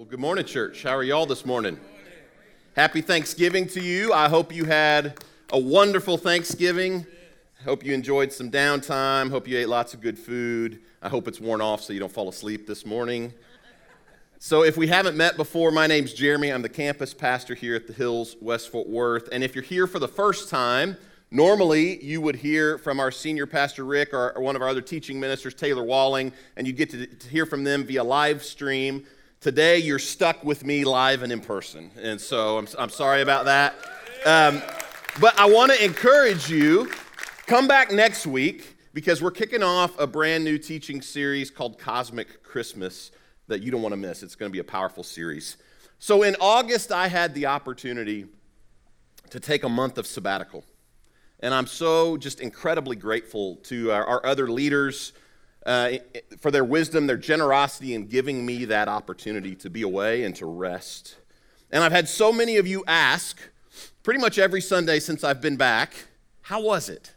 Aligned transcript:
Well, 0.00 0.08
good 0.08 0.18
morning, 0.18 0.46
church. 0.46 0.82
How 0.82 0.96
are 0.96 1.02
y'all 1.02 1.26
this 1.26 1.44
morning? 1.44 1.78
Happy 2.74 3.02
Thanksgiving 3.02 3.66
to 3.66 3.82
you. 3.82 4.14
I 4.14 4.30
hope 4.30 4.50
you 4.50 4.64
had 4.64 5.22
a 5.52 5.58
wonderful 5.58 6.16
Thanksgiving. 6.16 7.04
Hope 7.66 7.84
you 7.84 7.92
enjoyed 7.92 8.32
some 8.32 8.50
downtime. 8.50 9.28
Hope 9.28 9.46
you 9.46 9.58
ate 9.58 9.68
lots 9.68 9.92
of 9.92 10.00
good 10.00 10.18
food. 10.18 10.80
I 11.02 11.10
hope 11.10 11.28
it's 11.28 11.38
worn 11.38 11.60
off 11.60 11.82
so 11.82 11.92
you 11.92 12.00
don't 12.00 12.10
fall 12.10 12.30
asleep 12.30 12.66
this 12.66 12.86
morning. 12.86 13.34
So, 14.38 14.62
if 14.64 14.78
we 14.78 14.86
haven't 14.86 15.18
met 15.18 15.36
before, 15.36 15.70
my 15.70 15.86
name's 15.86 16.14
Jeremy. 16.14 16.48
I'm 16.50 16.62
the 16.62 16.70
campus 16.70 17.12
pastor 17.12 17.54
here 17.54 17.74
at 17.74 17.86
the 17.86 17.92
Hills, 17.92 18.36
West 18.40 18.70
Fort 18.72 18.88
Worth. 18.88 19.28
And 19.32 19.44
if 19.44 19.54
you're 19.54 19.62
here 19.62 19.86
for 19.86 19.98
the 19.98 20.08
first 20.08 20.48
time, 20.48 20.96
normally 21.30 22.02
you 22.02 22.22
would 22.22 22.36
hear 22.36 22.78
from 22.78 23.00
our 23.00 23.10
senior 23.10 23.46
pastor 23.46 23.84
Rick 23.84 24.14
or 24.14 24.32
one 24.38 24.56
of 24.56 24.62
our 24.62 24.68
other 24.68 24.80
teaching 24.80 25.20
ministers, 25.20 25.52
Taylor 25.52 25.84
Walling, 25.84 26.32
and 26.56 26.66
you'd 26.66 26.78
get 26.78 26.88
to 26.88 27.28
hear 27.28 27.44
from 27.44 27.64
them 27.64 27.84
via 27.84 28.02
live 28.02 28.42
stream. 28.42 29.04
Today, 29.40 29.78
you're 29.78 29.98
stuck 29.98 30.44
with 30.44 30.66
me 30.66 30.84
live 30.84 31.22
and 31.22 31.32
in 31.32 31.40
person. 31.40 31.90
And 31.98 32.20
so 32.20 32.58
I'm, 32.58 32.68
I'm 32.78 32.90
sorry 32.90 33.22
about 33.22 33.46
that. 33.46 33.74
Um, 34.26 34.60
but 35.18 35.40
I 35.40 35.46
want 35.46 35.72
to 35.72 35.82
encourage 35.82 36.50
you 36.50 36.90
come 37.46 37.66
back 37.66 37.90
next 37.90 38.26
week 38.26 38.76
because 38.92 39.22
we're 39.22 39.30
kicking 39.30 39.62
off 39.62 39.98
a 39.98 40.06
brand 40.06 40.44
new 40.44 40.58
teaching 40.58 41.00
series 41.00 41.50
called 41.50 41.78
Cosmic 41.78 42.42
Christmas 42.42 43.12
that 43.48 43.62
you 43.62 43.70
don't 43.70 43.80
want 43.80 43.94
to 43.94 43.96
miss. 43.96 44.22
It's 44.22 44.34
going 44.34 44.50
to 44.50 44.52
be 44.52 44.58
a 44.58 44.64
powerful 44.64 45.02
series. 45.02 45.56
So 45.98 46.22
in 46.22 46.36
August, 46.38 46.92
I 46.92 47.08
had 47.08 47.32
the 47.32 47.46
opportunity 47.46 48.26
to 49.30 49.40
take 49.40 49.64
a 49.64 49.70
month 49.70 49.96
of 49.96 50.06
sabbatical. 50.06 50.64
And 51.38 51.54
I'm 51.54 51.66
so 51.66 52.18
just 52.18 52.40
incredibly 52.40 52.96
grateful 52.96 53.56
to 53.62 53.90
our, 53.90 54.04
our 54.04 54.26
other 54.26 54.50
leaders 54.50 55.14
uh, 55.66 55.92
for 56.38 56.50
their 56.50 56.64
wisdom, 56.64 57.06
their 57.06 57.16
generosity 57.16 57.94
in 57.94 58.06
giving 58.06 58.44
me 58.44 58.64
that 58.66 58.88
opportunity 58.88 59.54
to 59.56 59.70
be 59.70 59.82
away 59.82 60.24
and 60.24 60.34
to 60.36 60.46
rest. 60.46 61.16
And 61.70 61.84
I've 61.84 61.92
had 61.92 62.08
so 62.08 62.32
many 62.32 62.56
of 62.56 62.66
you 62.66 62.82
ask, 62.86 63.38
pretty 64.02 64.20
much 64.20 64.38
every 64.38 64.60
Sunday 64.60 64.98
since 64.98 65.22
I've 65.22 65.40
been 65.40 65.56
back, 65.56 65.94
how 66.42 66.62
was 66.62 66.88
it? 66.88 67.12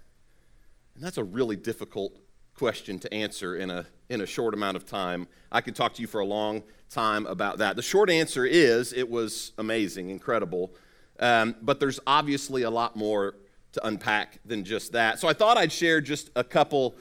And 0.96 1.04
that's 1.04 1.18
a 1.18 1.24
really 1.24 1.56
difficult 1.56 2.18
question 2.56 3.00
to 3.00 3.14
answer 3.14 3.56
in 3.56 3.70
a, 3.72 3.86
in 4.10 4.22
a 4.22 4.26
short 4.26 4.54
amount 4.54 4.78
of 4.78 4.86
time. 4.86 5.28
I 5.52 5.62
could 5.62 5.76
talk 5.76 5.94
to 5.96 6.02
you 6.02 6.08
for 6.08 6.22
a 6.22 6.26
long 6.26 6.64
time 6.90 7.26
about 7.26 7.58
that. 7.58 7.76
The 7.76 7.82
short 7.82 8.10
answer 8.10 8.46
is 8.46 8.94
it 8.94 9.10
was 9.10 9.54
amazing, 9.58 10.10
incredible. 10.10 10.74
Um, 11.20 11.56
but 11.62 11.80
there's 11.80 12.00
obviously 12.06 12.64
a 12.64 12.70
lot 12.70 12.96
more 12.96 13.36
to 13.72 13.88
unpack 13.88 14.40
than 14.46 14.64
just 14.64 14.92
that. 14.92 15.20
So 15.20 15.28
I 15.28 15.34
thought 15.34 15.58
I'd 15.58 15.72
share 15.72 16.00
just 16.02 16.30
a 16.36 16.44
couple 16.44 16.96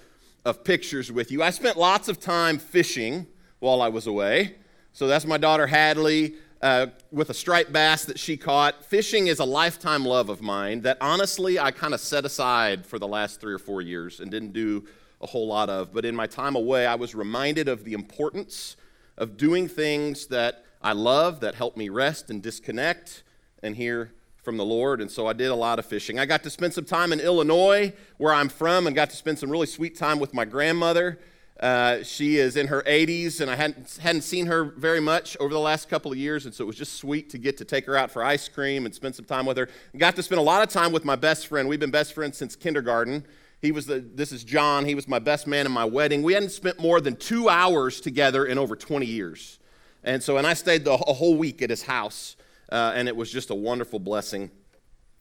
of 0.45 0.65
pictures 0.65 1.11
with 1.13 1.31
you. 1.31 1.43
I 1.43 1.51
spent 1.51 1.77
lots 1.77 2.09
of 2.09 2.19
time 2.19 2.59
fishing 2.59 3.27
while 3.61 3.81
I 3.81 3.89
was 3.89 4.07
away. 4.07 4.57
So 4.93 5.07
that's 5.07 5.25
my 5.25 5.39
daughter 5.39 5.67
Hadley 5.67 6.35
uh, 6.61 6.87
with 7.11 7.31
a 7.31 7.35
striped 7.35 7.73
bass 7.73 8.05
that 8.05 8.19
she 8.19 8.37
caught. 8.37 8.85
Fishing 8.85 9.27
is 9.27 9.39
a 9.39 9.45
lifetime 9.45 10.05
love 10.05 10.29
of 10.29 10.43
mine 10.43 10.83
that 10.83 10.99
honestly 11.01 11.59
I 11.59 11.71
kind 11.71 11.95
of 11.95 12.01
set 12.01 12.25
aside 12.25 12.87
for 12.87 12.99
the 12.99 13.09
last 13.09 13.41
three 13.41 13.53
or 13.53 13.59
four 13.59 13.83
years 13.83 14.21
and 14.21 14.31
didn't 14.31 14.53
do 14.53 14.85
a 15.21 15.27
whole 15.27 15.47
lot 15.47 15.71
of. 15.71 15.93
But 15.93 16.05
in 16.05 16.15
my 16.15 16.27
time 16.27 16.57
away, 16.57 16.87
I 16.87 16.95
was 16.97 17.15
reminded 17.15 17.69
of 17.69 17.85
the 17.85 17.93
importance 17.93 18.77
of 19.17 19.37
doing 19.37 19.69
things 19.69 20.27
that 20.29 20.65
I 20.81 20.93
love 20.93 21.41
that 21.41 21.55
help 21.55 21.77
me 21.77 21.89
rest 21.89 22.31
and 22.31 22.43
disconnect 22.43 23.23
and 23.63 23.77
hear 23.77 24.13
from 24.43 24.57
the 24.57 24.65
Lord, 24.65 25.01
and 25.01 25.11
so 25.11 25.29
I 25.29 25.33
did 25.33 25.51
a 25.51 25.55
lot 25.55 25.79
of 25.79 25.87
fishing. 25.87 26.19
I 26.19 26.27
got 26.27 26.43
to 26.43 26.51
spend 26.51 26.75
some 26.75 26.85
time 26.85 27.13
in 27.13 27.21
Illinois, 27.21 27.93
where 28.19 28.35
I'm 28.35 28.49
from, 28.49 28.89
and 28.89 28.95
got 28.95 29.09
to 29.11 29.17
spend 29.17 29.39
some 29.39 29.51
really 29.51 29.69
sweet 29.69 29.97
time 29.97 30.19
with 30.19 30.35
my 30.35 30.45
grandmother. 30.45 31.21
Uh, 31.61 32.03
she 32.03 32.39
is 32.39 32.57
in 32.57 32.67
her 32.67 32.83
80s, 32.83 33.41
and 33.41 33.49
I 33.49 33.55
hadn't, 33.55 33.99
hadn't 34.03 34.23
seen 34.23 34.47
her 34.47 34.65
very 34.65 34.99
much 34.99 35.37
over 35.39 35.55
the 35.55 35.61
last 35.61 35.89
couple 35.89 36.11
of 36.11 36.19
years, 36.19 36.45
and 36.45 36.53
so 36.53 36.65
it 36.65 36.67
was 36.67 36.77
just 36.77 36.95
sweet 36.95 37.31
to 37.31 37.39
get 37.39 37.57
to 37.59 37.65
take 37.65 37.87
her 37.87 37.97
out 37.97 38.11
for 38.11 38.25
ice 38.25 38.49
cream 38.49 38.85
and 38.85 38.93
spend 38.93 39.15
some 39.15 39.25
time 39.25 39.47
with 39.47 39.57
her. 39.57 39.69
Got 39.97 40.17
to 40.17 40.25
spend 40.25 40.41
a 40.41 40.43
lot 40.43 40.61
of 40.61 40.69
time 40.69 40.91
with 40.91 41.05
my 41.05 41.15
best 41.15 41.47
friend. 41.47 41.69
We've 41.69 41.79
been 41.79 41.93
best 41.93 42.13
friends 42.13 42.37
since 42.37 42.57
kindergarten. 42.57 43.25
He 43.61 43.71
was 43.71 43.87
the, 43.87 44.01
this 44.01 44.33
is 44.33 44.43
John. 44.43 44.85
He 44.87 44.97
was 44.97 45.07
my 45.07 45.21
best 45.21 45.47
man 45.47 45.67
in 45.67 45.73
my 45.73 45.85
wedding. 45.85 46.25
We 46.25 46.33
hadn't 46.33 46.51
spent 46.51 46.81
more 46.81 47.01
than 47.01 47.15
two 47.15 47.49
hours 47.49 48.01
together 48.01 48.45
in 48.45 48.59
over 48.59 48.75
20 48.75 49.07
years. 49.07 49.61
And 50.03 50.21
so, 50.21 50.37
and 50.37 50.49
I 50.49 50.55
stayed 50.55 50.85
the, 50.85 50.95
a 50.95 51.13
whole 51.13 51.37
week 51.37 51.63
at 51.63 51.71
his 51.71 51.85
house 51.85 52.35
uh, 52.73 52.93
and 52.95 53.07
it 53.07 53.15
was 53.15 53.31
just 53.31 53.51
a 53.51 53.55
wonderful 53.55 53.99
blessing. 53.99 54.51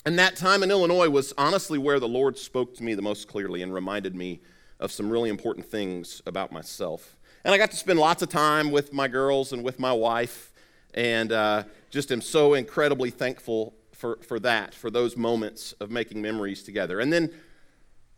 And 0.06 0.18
that 0.18 0.38
time 0.38 0.64
in 0.64 0.72
Illinois 0.72 1.10
was 1.10 1.34
honestly 1.38 1.78
where 1.78 2.00
the 2.00 2.08
Lord 2.08 2.38
spoke 2.38 2.74
to 2.76 2.84
me 2.84 2.96
the 2.96 3.02
most 3.02 3.28
clearly 3.28 3.62
and 3.62 3.74
reminded 3.74 4.16
me 4.16 4.40
of 4.80 4.92
some 4.92 5.10
really 5.10 5.30
important 5.30 5.66
things 5.66 6.22
about 6.26 6.54
myself. 6.54 7.18
And 7.44 7.54
I 7.54 7.58
got 7.58 7.70
to 7.72 7.78
spend 7.78 8.00
lots 8.00 8.24
of 8.24 8.30
time 8.30 8.72
with 8.72 8.94
my 8.94 9.10
girls 9.10 9.52
and 9.52 9.64
with 9.64 9.80
my 9.80 9.92
wife, 9.92 10.54
and 10.94 11.32
uh, 11.34 11.64
just 11.90 12.12
am 12.12 12.22
so 12.22 12.54
incredibly 12.54 13.10
thankful 13.10 13.76
for, 13.92 14.18
for 14.26 14.40
that, 14.40 14.74
for 14.74 14.90
those 14.90 15.18
moments 15.18 15.74
of 15.74 15.92
making 15.92 16.22
memories 16.22 16.64
together. 16.64 17.02
And 17.02 17.12
then 17.12 17.32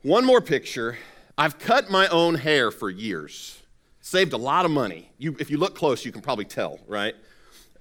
one 0.03 0.25
more 0.25 0.41
picture 0.41 0.99
I've 1.39 1.57
cut 1.57 1.89
my 1.89 2.07
own 2.09 2.35
hair 2.35 2.69
for 2.69 2.91
years, 2.91 3.59
saved 3.99 4.33
a 4.33 4.37
lot 4.37 4.65
of 4.65 4.71
money. 4.71 5.09
You, 5.17 5.35
if 5.39 5.49
you 5.49 5.57
look 5.57 5.73
close, 5.75 6.05
you 6.05 6.11
can 6.11 6.21
probably 6.21 6.45
tell, 6.45 6.79
right? 6.87 7.15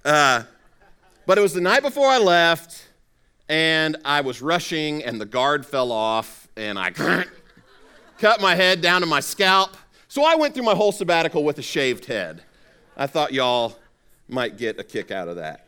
Uh, 0.03 0.43
but 1.25 1.37
it 1.37 1.41
was 1.41 1.53
the 1.53 1.61
night 1.61 1.81
before 1.81 2.07
I 2.07 2.17
left, 2.17 2.87
and 3.47 3.97
I 4.03 4.21
was 4.21 4.41
rushing, 4.41 5.03
and 5.03 5.19
the 5.19 5.25
guard 5.25 5.65
fell 5.65 5.91
off, 5.91 6.47
and 6.57 6.77
I 6.77 6.91
cut 8.19 8.41
my 8.41 8.55
head 8.55 8.81
down 8.81 9.01
to 9.01 9.07
my 9.07 9.19
scalp. 9.19 9.75
So 10.07 10.23
I 10.23 10.35
went 10.35 10.53
through 10.53 10.63
my 10.63 10.75
whole 10.75 10.91
sabbatical 10.91 11.43
with 11.43 11.57
a 11.59 11.61
shaved 11.61 12.05
head. 12.05 12.43
I 12.95 13.07
thought 13.07 13.33
y'all 13.33 13.77
might 14.27 14.57
get 14.57 14.79
a 14.79 14.83
kick 14.83 15.11
out 15.11 15.27
of 15.27 15.37
that. 15.37 15.65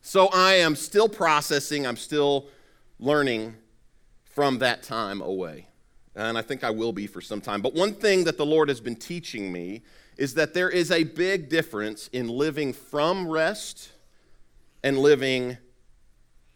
So 0.00 0.28
I 0.28 0.54
am 0.54 0.74
still 0.76 1.08
processing, 1.08 1.86
I'm 1.86 1.96
still 1.96 2.48
learning 2.98 3.54
from 4.24 4.58
that 4.58 4.82
time 4.82 5.20
away. 5.20 5.66
And 6.14 6.36
I 6.36 6.42
think 6.42 6.64
I 6.64 6.70
will 6.70 6.92
be 6.92 7.06
for 7.06 7.20
some 7.20 7.40
time. 7.40 7.62
But 7.62 7.74
one 7.74 7.94
thing 7.94 8.24
that 8.24 8.36
the 8.36 8.46
Lord 8.46 8.68
has 8.68 8.80
been 8.80 8.96
teaching 8.96 9.52
me 9.52 9.82
is 10.20 10.34
that 10.34 10.52
there 10.52 10.68
is 10.68 10.90
a 10.90 11.02
big 11.02 11.48
difference 11.48 12.08
in 12.08 12.28
living 12.28 12.74
from 12.74 13.26
rest 13.26 13.90
and 14.84 14.98
living 14.98 15.56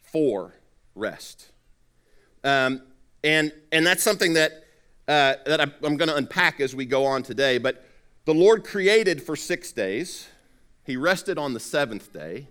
for 0.02 0.52
rest. 0.94 1.50
Um, 2.44 2.82
and, 3.24 3.50
and 3.72 3.86
that's 3.86 4.02
something 4.02 4.34
that, 4.34 4.52
uh, 5.08 5.36
that 5.46 5.62
I'm, 5.62 5.72
I'm 5.82 5.96
going 5.96 6.10
to 6.10 6.14
unpack 6.16 6.60
as 6.60 6.76
we 6.76 6.84
go 6.84 7.06
on 7.06 7.22
today. 7.22 7.56
But 7.56 7.82
the 8.26 8.34
Lord 8.34 8.64
created 8.64 9.22
for 9.22 9.34
six 9.34 9.72
days, 9.72 10.28
He 10.84 10.98
rested 10.98 11.38
on 11.38 11.54
the 11.54 11.60
seventh 11.60 12.12
day. 12.12 12.48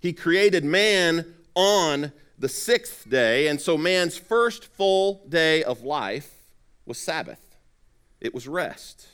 He 0.00 0.12
created 0.12 0.66
man 0.66 1.34
on 1.54 2.12
the 2.38 2.50
sixth 2.50 3.08
day. 3.08 3.48
And 3.48 3.58
so 3.58 3.78
man's 3.78 4.18
first 4.18 4.66
full 4.66 5.22
day 5.30 5.64
of 5.64 5.80
life 5.80 6.34
was 6.84 6.98
Sabbath, 6.98 7.56
it 8.20 8.34
was 8.34 8.46
rest. 8.46 9.08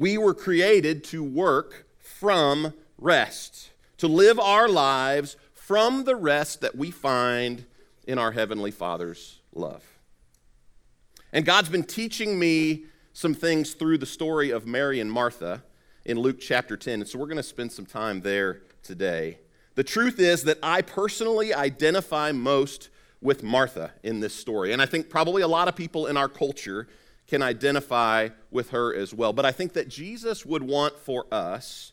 We 0.00 0.16
were 0.16 0.32
created 0.32 1.04
to 1.04 1.22
work 1.22 1.86
from 1.98 2.72
rest, 2.96 3.68
to 3.98 4.08
live 4.08 4.40
our 4.40 4.66
lives 4.66 5.36
from 5.52 6.04
the 6.04 6.16
rest 6.16 6.62
that 6.62 6.74
we 6.74 6.90
find 6.90 7.66
in 8.06 8.16
our 8.18 8.32
Heavenly 8.32 8.70
Father's 8.70 9.40
love. 9.54 9.84
And 11.34 11.44
God's 11.44 11.68
been 11.68 11.84
teaching 11.84 12.38
me 12.38 12.86
some 13.12 13.34
things 13.34 13.74
through 13.74 13.98
the 13.98 14.06
story 14.06 14.48
of 14.48 14.66
Mary 14.66 15.00
and 15.00 15.12
Martha 15.12 15.62
in 16.06 16.18
Luke 16.18 16.40
chapter 16.40 16.78
10. 16.78 17.02
And 17.02 17.06
so 17.06 17.18
we're 17.18 17.26
going 17.26 17.36
to 17.36 17.42
spend 17.42 17.70
some 17.70 17.84
time 17.84 18.22
there 18.22 18.62
today. 18.82 19.38
The 19.74 19.84
truth 19.84 20.18
is 20.18 20.44
that 20.44 20.56
I 20.62 20.80
personally 20.80 21.52
identify 21.52 22.32
most 22.32 22.88
with 23.20 23.42
Martha 23.42 23.92
in 24.02 24.20
this 24.20 24.34
story. 24.34 24.72
And 24.72 24.80
I 24.80 24.86
think 24.86 25.10
probably 25.10 25.42
a 25.42 25.48
lot 25.48 25.68
of 25.68 25.76
people 25.76 26.06
in 26.06 26.16
our 26.16 26.30
culture 26.30 26.88
can 27.30 27.42
identify 27.42 28.28
with 28.50 28.70
her 28.70 28.92
as 28.92 29.14
well. 29.14 29.32
But 29.32 29.46
I 29.46 29.52
think 29.52 29.72
that 29.74 29.88
Jesus 29.88 30.44
would 30.44 30.64
want 30.64 30.98
for 30.98 31.26
us 31.30 31.92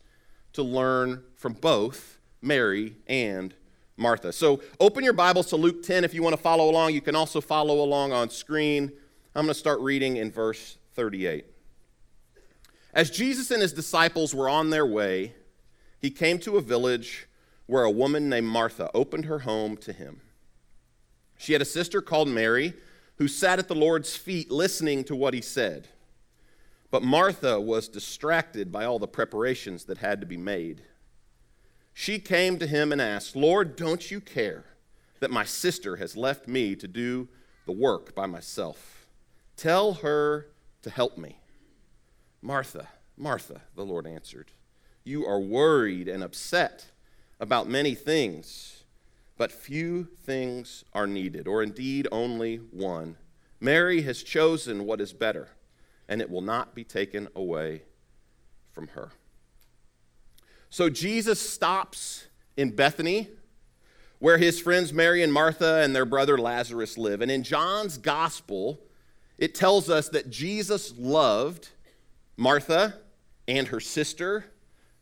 to 0.53 0.63
learn 0.63 1.23
from 1.35 1.53
both 1.53 2.17
Mary 2.41 2.95
and 3.05 3.53
Martha. 3.97 4.33
So 4.33 4.61
open 4.79 5.03
your 5.03 5.13
Bibles 5.13 5.45
to 5.47 5.55
Luke 5.55 5.83
10 5.83 6.03
if 6.03 6.15
you 6.15 6.23
want 6.23 6.35
to 6.35 6.41
follow 6.41 6.71
along. 6.71 6.95
You 6.95 7.01
can 7.01 7.15
also 7.15 7.39
follow 7.39 7.83
along 7.83 8.13
on 8.13 8.31
screen. 8.31 8.91
I'm 9.35 9.45
going 9.45 9.53
to 9.53 9.59
start 9.59 9.79
reading 9.79 10.17
in 10.17 10.31
verse 10.31 10.79
38. 10.95 11.45
As 12.95 13.11
Jesus 13.11 13.51
and 13.51 13.61
his 13.61 13.73
disciples 13.73 14.33
were 14.33 14.49
on 14.49 14.71
their 14.71 14.87
way, 14.87 15.35
he 15.99 16.09
came 16.09 16.39
to 16.39 16.57
a 16.57 16.61
village 16.61 17.27
where 17.67 17.83
a 17.83 17.91
woman 17.91 18.27
named 18.27 18.47
Martha 18.47 18.89
opened 18.95 19.25
her 19.25 19.39
home 19.39 19.77
to 19.77 19.93
him. 19.93 20.21
She 21.37 21.53
had 21.53 21.61
a 21.61 21.65
sister 21.65 22.01
called 22.01 22.27
Mary 22.27 22.73
who 23.17 23.27
sat 23.27 23.59
at 23.59 23.67
the 23.67 23.75
Lord's 23.75 24.15
feet 24.15 24.51
listening 24.51 25.03
to 25.05 25.15
what 25.15 25.33
he 25.33 25.41
said. 25.41 25.87
But 26.89 27.03
Martha 27.03 27.59
was 27.59 27.87
distracted 27.87 28.71
by 28.71 28.85
all 28.85 28.99
the 28.99 29.07
preparations 29.07 29.85
that 29.85 29.97
had 29.97 30.21
to 30.21 30.27
be 30.27 30.37
made. 30.37 30.81
She 31.93 32.19
came 32.19 32.59
to 32.59 32.67
him 32.67 32.91
and 32.91 33.01
asked, 33.01 33.35
Lord, 33.35 33.75
don't 33.75 34.09
you 34.11 34.21
care 34.21 34.65
that 35.19 35.31
my 35.31 35.43
sister 35.43 35.95
has 35.95 36.15
left 36.15 36.47
me 36.47 36.75
to 36.75 36.87
do 36.87 37.27
the 37.65 37.71
work 37.71 38.13
by 38.13 38.27
myself? 38.27 39.07
Tell 39.55 39.93
her 39.95 40.47
to 40.83 40.89
help 40.89 41.17
me. 41.17 41.39
Martha, 42.41 42.87
Martha, 43.17 43.61
the 43.75 43.83
Lord 43.83 44.05
answered, 44.05 44.51
you 45.03 45.25
are 45.25 45.39
worried 45.39 46.07
and 46.07 46.21
upset 46.21 46.85
about 47.39 47.67
many 47.67 47.95
things, 47.95 48.76
but 49.37 49.51
few 49.51 50.05
things 50.23 50.83
are 50.93 51.07
needed, 51.07 51.47
or 51.47 51.61
indeed 51.63 52.07
only 52.11 52.57
one. 52.57 53.17
Mary 53.59 54.01
has 54.01 54.23
chosen 54.23 54.85
what 54.85 55.01
is 55.01 55.13
better, 55.13 55.49
and 56.07 56.21
it 56.21 56.29
will 56.29 56.41
not 56.41 56.75
be 56.75 56.83
taken 56.83 57.27
away 57.35 57.83
from 58.71 58.89
her. 58.89 59.11
So 60.69 60.89
Jesus 60.89 61.39
stops 61.39 62.27
in 62.55 62.75
Bethany, 62.75 63.29
where 64.19 64.37
his 64.37 64.59
friends 64.59 64.91
Mary 64.91 65.21
and 65.23 65.31
Martha 65.31 65.81
and 65.83 65.95
their 65.95 66.05
brother 66.05 66.37
Lazarus 66.37 66.97
live. 66.97 67.21
And 67.21 67.31
in 67.31 67.43
John's 67.43 67.97
gospel, 67.97 68.79
it 69.37 69.53
tells 69.53 69.89
us 69.89 70.09
that 70.09 70.29
Jesus 70.29 70.93
loved 70.97 71.69
Martha 72.35 72.95
and 73.47 73.67
her 73.67 73.79
sister 73.79 74.45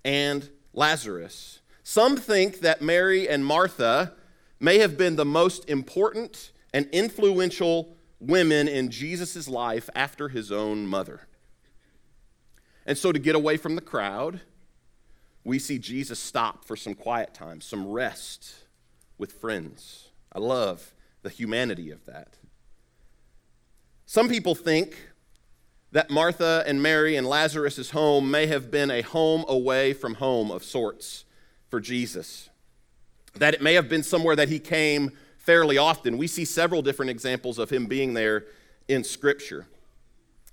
and 0.03 0.49
Lazarus. 0.73 1.59
Some 1.83 2.17
think 2.17 2.59
that 2.59 2.81
Mary 2.81 3.27
and 3.27 3.45
Martha 3.45 4.13
may 4.65 4.79
have 4.79 4.97
been 4.97 5.15
the 5.15 5.23
most 5.23 5.69
important 5.69 6.51
and 6.73 6.89
influential 6.91 7.95
women 8.19 8.67
in 8.67 8.89
Jesus' 8.89 9.47
life 9.47 9.91
after 9.93 10.27
his 10.27 10.51
own 10.51 10.87
mother. 10.87 11.27
And 12.83 12.97
so, 12.97 13.11
to 13.11 13.19
get 13.19 13.35
away 13.35 13.57
from 13.57 13.75
the 13.75 13.81
crowd, 13.81 14.41
we 15.43 15.59
see 15.59 15.77
Jesus 15.77 16.19
stop 16.19 16.65
for 16.65 16.75
some 16.75 16.95
quiet 16.95 17.33
time, 17.33 17.61
some 17.61 17.87
rest 17.87 18.55
with 19.19 19.33
friends. 19.33 20.09
I 20.33 20.39
love 20.39 20.95
the 21.21 21.29
humanity 21.29 21.91
of 21.91 22.03
that. 22.07 22.37
Some 24.07 24.27
people 24.27 24.55
think 24.55 24.97
that 25.91 26.09
Martha 26.09 26.63
and 26.65 26.81
Mary 26.81 27.15
and 27.15 27.27
Lazarus' 27.27 27.91
home 27.91 28.31
may 28.31 28.47
have 28.47 28.71
been 28.71 28.89
a 28.89 29.01
home 29.01 29.45
away 29.47 29.93
from 29.93 30.15
home 30.15 30.49
of 30.49 30.63
sorts 30.63 31.25
for 31.69 31.79
Jesus. 31.79 32.49
That 33.35 33.53
it 33.53 33.61
may 33.61 33.73
have 33.73 33.89
been 33.89 34.03
somewhere 34.03 34.35
that 34.35 34.49
he 34.49 34.59
came 34.59 35.11
fairly 35.37 35.77
often. 35.77 36.17
We 36.17 36.27
see 36.27 36.45
several 36.45 36.81
different 36.81 37.11
examples 37.11 37.59
of 37.59 37.69
him 37.69 37.85
being 37.85 38.13
there 38.13 38.45
in 38.87 39.03
Scripture. 39.03 39.67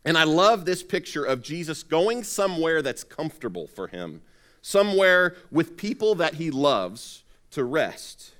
And 0.04 0.18
I 0.18 0.24
love 0.24 0.64
this 0.64 0.82
picture 0.82 1.24
of 1.24 1.42
Jesus 1.42 1.82
going 1.82 2.24
somewhere 2.24 2.82
that's 2.82 3.04
comfortable 3.04 3.68
for 3.68 3.86
him, 3.86 4.22
somewhere 4.60 5.36
with 5.50 5.76
people 5.76 6.14
that 6.16 6.34
he 6.34 6.50
loves 6.50 7.22
to 7.52 7.62
rest. 7.62 8.32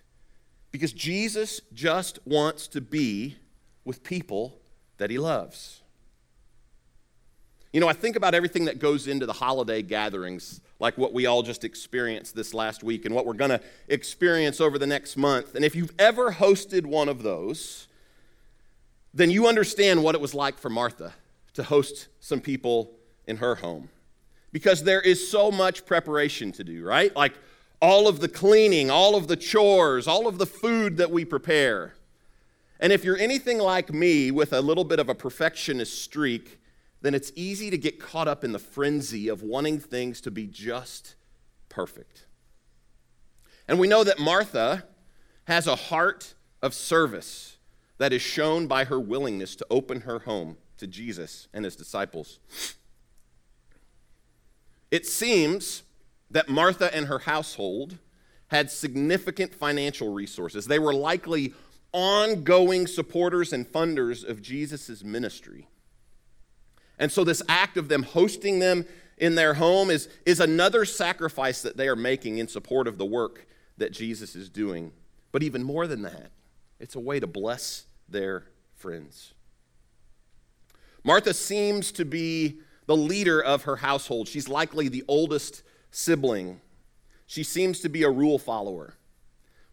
Because 0.73 0.93
Jesus 0.93 1.61
just 1.73 2.19
wants 2.27 2.67
to 2.69 2.81
be 2.81 3.37
with 3.85 4.03
people 4.03 4.59
that 4.99 5.11
he 5.11 5.19
loves. 5.19 5.83
You 7.73 7.81
know, 7.81 7.89
I 7.89 7.95
think 7.95 8.17
about 8.17 8.35
everything 8.35 8.67
that 8.67 8.79
goes 8.79 9.07
into 9.07 9.25
the 9.25 9.33
holiday 9.33 9.83
gatherings, 9.83 10.61
like 10.83 10.99
what 10.99 11.15
we 11.15 11.27
all 11.27 11.45
just 11.45 11.63
experienced 11.63 12.35
this 12.35 12.53
last 12.53 12.83
week 12.83 13.07
and 13.07 13.15
what 13.15 13.25
we're 13.25 13.35
going 13.35 13.53
to 13.53 13.61
experience 13.87 14.61
over 14.61 14.79
the 14.79 14.87
next 14.87 15.17
month. 15.17 15.55
And 15.55 15.65
if 15.65 15.77
you've 15.77 15.95
ever 15.97 16.33
hosted 16.33 16.85
one 16.85 17.09
of 17.09 17.23
those, 17.23 17.87
then 19.15 19.31
you 19.31 19.47
understand 19.47 20.03
what 20.03 20.17
it 20.17 20.21
was 20.21 20.35
like 20.35 20.59
for 20.59 20.69
Martha 20.69 21.15
to 21.55 21.63
host 21.63 22.09
some 22.19 22.41
people 22.41 22.91
in 23.29 23.37
her 23.37 23.55
home. 23.55 23.91
Because 24.51 24.83
there 24.83 25.01
is 25.01 25.31
so 25.31 25.53
much 25.53 25.87
preparation 25.87 26.51
to 26.51 26.65
do, 26.65 26.85
right? 26.85 27.15
Like 27.15 27.35
all 27.81 28.09
of 28.09 28.19
the 28.19 28.29
cleaning, 28.29 28.91
all 28.91 29.15
of 29.15 29.29
the 29.29 29.37
chores, 29.37 30.09
all 30.09 30.27
of 30.27 30.39
the 30.39 30.47
food 30.47 30.97
that 30.97 31.13
we 31.13 31.25
prepare. 31.25 31.95
And 32.81 32.93
if 32.93 33.05
you're 33.05 33.19
anything 33.19 33.59
like 33.59 33.95
me 33.95 34.33
with 34.33 34.53
a 34.53 34.61
little 34.61 34.85
bit 34.85 34.99
of 34.99 35.09
a 35.09 35.15
perfectionist 35.15 36.03
streak, 36.03 36.59
then 37.03 37.15
it's 37.15 37.33
easy 37.35 37.69
to 37.71 37.77
get 37.77 38.01
caught 38.01 38.29
up 38.29 38.45
in 38.45 38.53
the 38.53 38.59
frenzy 38.59 39.29
of 39.29 39.43
wanting 39.43 39.79
things 39.79 40.21
to 40.23 40.31
be 40.31 40.47
just 40.47 41.17
perfect. 41.69 42.27
And 43.69 43.79
we 43.79 43.89
know 43.89 44.05
that 44.05 44.19
Martha 44.19 44.85
has 45.45 45.67
a 45.67 45.77
heart 45.77 46.35
of 46.63 46.75
service 46.75 47.57
that 47.99 48.13
is 48.13 48.23
shown 48.23 48.67
by 48.67 48.85
her 48.85 48.99
willingness 48.99 49.57
to 49.57 49.67
open 49.71 50.03
her 50.03 50.21
home 50.21 50.57
to 50.79 50.87
Jesus 50.87 51.49
and 51.53 51.65
his 51.65 51.77
disciples. 51.77 52.39
It 54.91 55.07
seems 55.07 55.83
that 56.31 56.49
Martha 56.49 56.95
and 56.95 57.07
her 57.07 57.21
household 57.21 57.99
had 58.49 58.71
significant 58.71 59.55
financial 59.55 60.13
resources. 60.13 60.67
They 60.67 60.79
were 60.79 60.95
likely 60.95 61.55
ongoing 61.93 62.87
supporters 62.87 63.53
and 63.53 63.71
funders 63.71 64.27
of 64.27 64.43
Jesus' 64.43 65.03
ministry. 65.03 65.69
And 66.99 67.11
so, 67.11 67.25
this 67.25 67.43
act 67.49 67.77
of 67.77 67.89
them 67.89 68.03
hosting 68.03 68.59
them 68.59 68.87
in 69.19 69.35
their 69.35 69.55
home 69.55 69.91
is, 69.91 70.09
is 70.27 70.41
another 70.41 70.85
sacrifice 70.85 71.63
that 71.63 71.77
they 71.77 71.89
are 71.89 71.97
making 71.97 72.39
in 72.39 72.49
support 72.49 72.89
of 72.89 72.99
the 72.99 73.07
work 73.07 73.47
that 73.79 73.93
Jesus 73.93 74.35
is 74.35 74.49
doing. 74.49 74.93
But 75.31 75.43
even 75.43 75.63
more 75.63 75.87
than 75.87 76.03
that, 76.03 76.31
it's 76.79 76.95
a 76.95 77.01
way 77.01 77.21
to 77.21 77.27
bless 77.27 77.87
their 78.09 78.45
friends. 78.75 79.33
Martha 81.05 81.35
seems 81.35 81.93
to 81.93 82.05
be 82.05 82.61
the 82.87 82.97
leader 82.97 83.41
of 83.41 83.63
her 83.63 83.77
household. 83.77 84.29
She's 84.29 84.49
likely 84.49 84.89
the 84.89 85.05
oldest 85.09 85.63
sibling. 85.91 86.61
She 87.27 87.43
seems 87.43 87.81
to 87.81 87.89
be 87.89 88.03
a 88.03 88.11
rule 88.11 88.39
follower. 88.39 88.95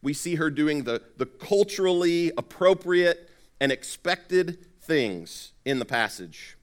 We 0.01 0.13
see 0.13 0.35
her 0.35 0.49
doing 0.49 0.83
the, 0.83 1.01
the 1.17 1.25
culturally 1.25 2.31
appropriate 2.37 3.29
and 3.59 3.71
expected 3.71 4.65
things 4.81 5.51
in 5.65 5.79
the 5.79 5.85
passage. 5.85 6.55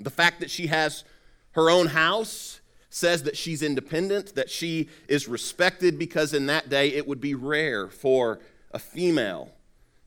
The 0.00 0.10
fact 0.10 0.40
that 0.40 0.50
she 0.50 0.68
has 0.68 1.04
her 1.52 1.70
own 1.70 1.88
house 1.88 2.60
says 2.90 3.24
that 3.24 3.36
she's 3.36 3.62
independent, 3.62 4.34
that 4.34 4.50
she 4.50 4.88
is 5.08 5.28
respected, 5.28 5.98
because 5.98 6.32
in 6.32 6.46
that 6.46 6.68
day 6.68 6.88
it 6.88 7.06
would 7.06 7.20
be 7.20 7.34
rare 7.34 7.88
for 7.88 8.40
a 8.70 8.78
female 8.78 9.50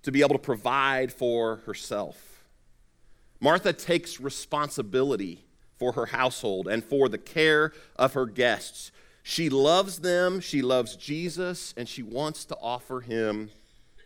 to 0.04 0.12
be 0.12 0.22
able 0.22 0.36
to 0.36 0.40
provide 0.40 1.12
for 1.14 1.58
herself. 1.66 2.44
Martha 3.40 3.74
takes 3.74 4.20
responsibility 4.20 5.44
for 5.78 5.94
her 5.94 6.08
household 6.08 6.68
and 6.68 6.84
for 6.84 7.10
the 7.10 7.18
care 7.18 7.74
of 7.96 8.14
her 8.14 8.26
guests. 8.26 8.92
She 9.24 9.50
loves 9.50 10.00
them, 10.00 10.40
she 10.40 10.62
loves 10.62 10.96
Jesus, 10.96 11.74
and 11.78 11.88
she 11.88 12.04
wants 12.04 12.46
to 12.46 12.58
offer 12.62 13.02
him 13.02 13.50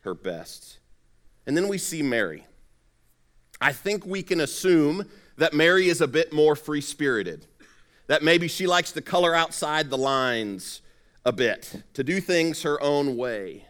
her 0.03 0.13
best. 0.13 0.79
And 1.45 1.55
then 1.55 1.67
we 1.67 1.77
see 1.77 2.01
Mary. 2.01 2.45
I 3.61 3.71
think 3.71 4.05
we 4.05 4.23
can 4.23 4.41
assume 4.41 5.05
that 5.37 5.53
Mary 5.53 5.89
is 5.89 6.01
a 6.01 6.07
bit 6.07 6.31
more 6.31 6.55
free 6.55 6.81
spirited, 6.81 7.45
that 8.07 8.23
maybe 8.23 8.47
she 8.47 8.67
likes 8.67 8.91
to 8.93 9.01
color 9.01 9.35
outside 9.35 9.89
the 9.89 9.97
lines 9.97 10.81
a 11.25 11.31
bit, 11.31 11.83
to 11.93 12.03
do 12.03 12.21
things 12.21 12.61
her 12.61 12.81
own 12.81 13.17
way. 13.17 13.65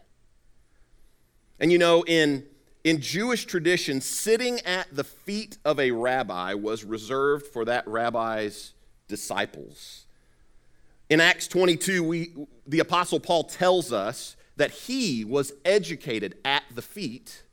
And 1.60 1.72
you 1.72 1.78
know, 1.78 2.04
in, 2.04 2.46
in 2.84 3.00
Jewish 3.00 3.46
tradition, 3.46 4.02
sitting 4.02 4.60
at 4.62 4.94
the 4.94 5.04
feet 5.04 5.58
of 5.64 5.80
a 5.80 5.92
rabbi 5.92 6.54
was 6.54 6.84
reserved 6.84 7.48
for 7.48 7.66
that 7.66 7.88
rabbi's 7.88 8.74
disciples. 9.08 10.06
In 11.10 11.22
Acts 11.22 11.48
22, 11.48 12.04
we, 12.04 12.34
the 12.68 12.80
Apostle 12.80 13.20
Paul 13.20 13.46
tells 13.46 13.94
us 13.94 14.36
that 14.58 14.72
he 14.72 15.24
was 15.24 15.54
educated 15.64 16.36
at 16.44 16.64
the 16.74 16.82
feet 16.82 17.44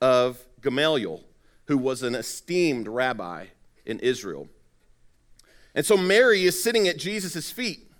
of 0.00 0.44
Gamaliel, 0.60 1.24
who 1.66 1.78
was 1.78 2.02
an 2.02 2.14
esteemed 2.14 2.88
rabbi 2.88 3.46
in 3.86 3.98
Israel. 4.00 4.48
And 5.74 5.84
so 5.84 5.96
Mary 5.96 6.44
is 6.44 6.62
sitting 6.62 6.88
at 6.88 6.96
Jesus' 6.96 7.50
feet, 7.50 7.90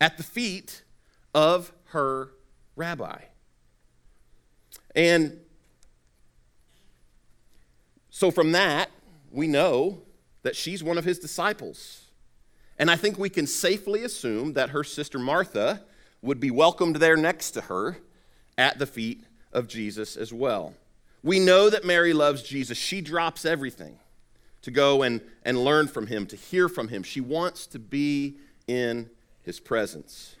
at 0.00 0.16
the 0.16 0.22
feet 0.22 0.82
of 1.34 1.72
her 1.86 2.30
rabbi. 2.76 3.22
And 4.94 5.40
so 8.10 8.30
from 8.30 8.52
that, 8.52 8.90
we 9.30 9.48
know 9.48 10.02
that 10.42 10.54
she's 10.54 10.84
one 10.84 10.98
of 10.98 11.04
his 11.04 11.18
disciples. 11.18 12.02
And 12.78 12.90
I 12.90 12.96
think 12.96 13.18
we 13.18 13.28
can 13.28 13.46
safely 13.46 14.04
assume 14.04 14.52
that 14.52 14.70
her 14.70 14.84
sister 14.84 15.18
Martha 15.18 15.82
would 16.22 16.38
be 16.38 16.50
welcomed 16.50 16.96
there 16.96 17.16
next 17.16 17.52
to 17.52 17.62
her 17.62 17.98
at 18.56 18.78
the 18.78 18.86
feet 18.86 19.24
of 19.52 19.66
Jesus 19.66 20.16
as 20.16 20.32
well. 20.32 20.74
We 21.22 21.40
know 21.40 21.70
that 21.70 21.84
Mary 21.84 22.12
loves 22.12 22.42
Jesus. 22.42 22.78
She 22.78 23.00
drops 23.00 23.44
everything 23.44 23.98
to 24.64 24.70
go 24.70 25.02
and, 25.02 25.20
and 25.42 25.62
learn 25.62 25.86
from 25.86 26.06
him, 26.06 26.26
to 26.26 26.36
hear 26.36 26.70
from 26.70 26.88
him. 26.88 27.02
She 27.02 27.20
wants 27.20 27.66
to 27.68 27.78
be 27.78 28.38
in 28.66 29.10
his 29.42 29.60
presence. 29.60 30.36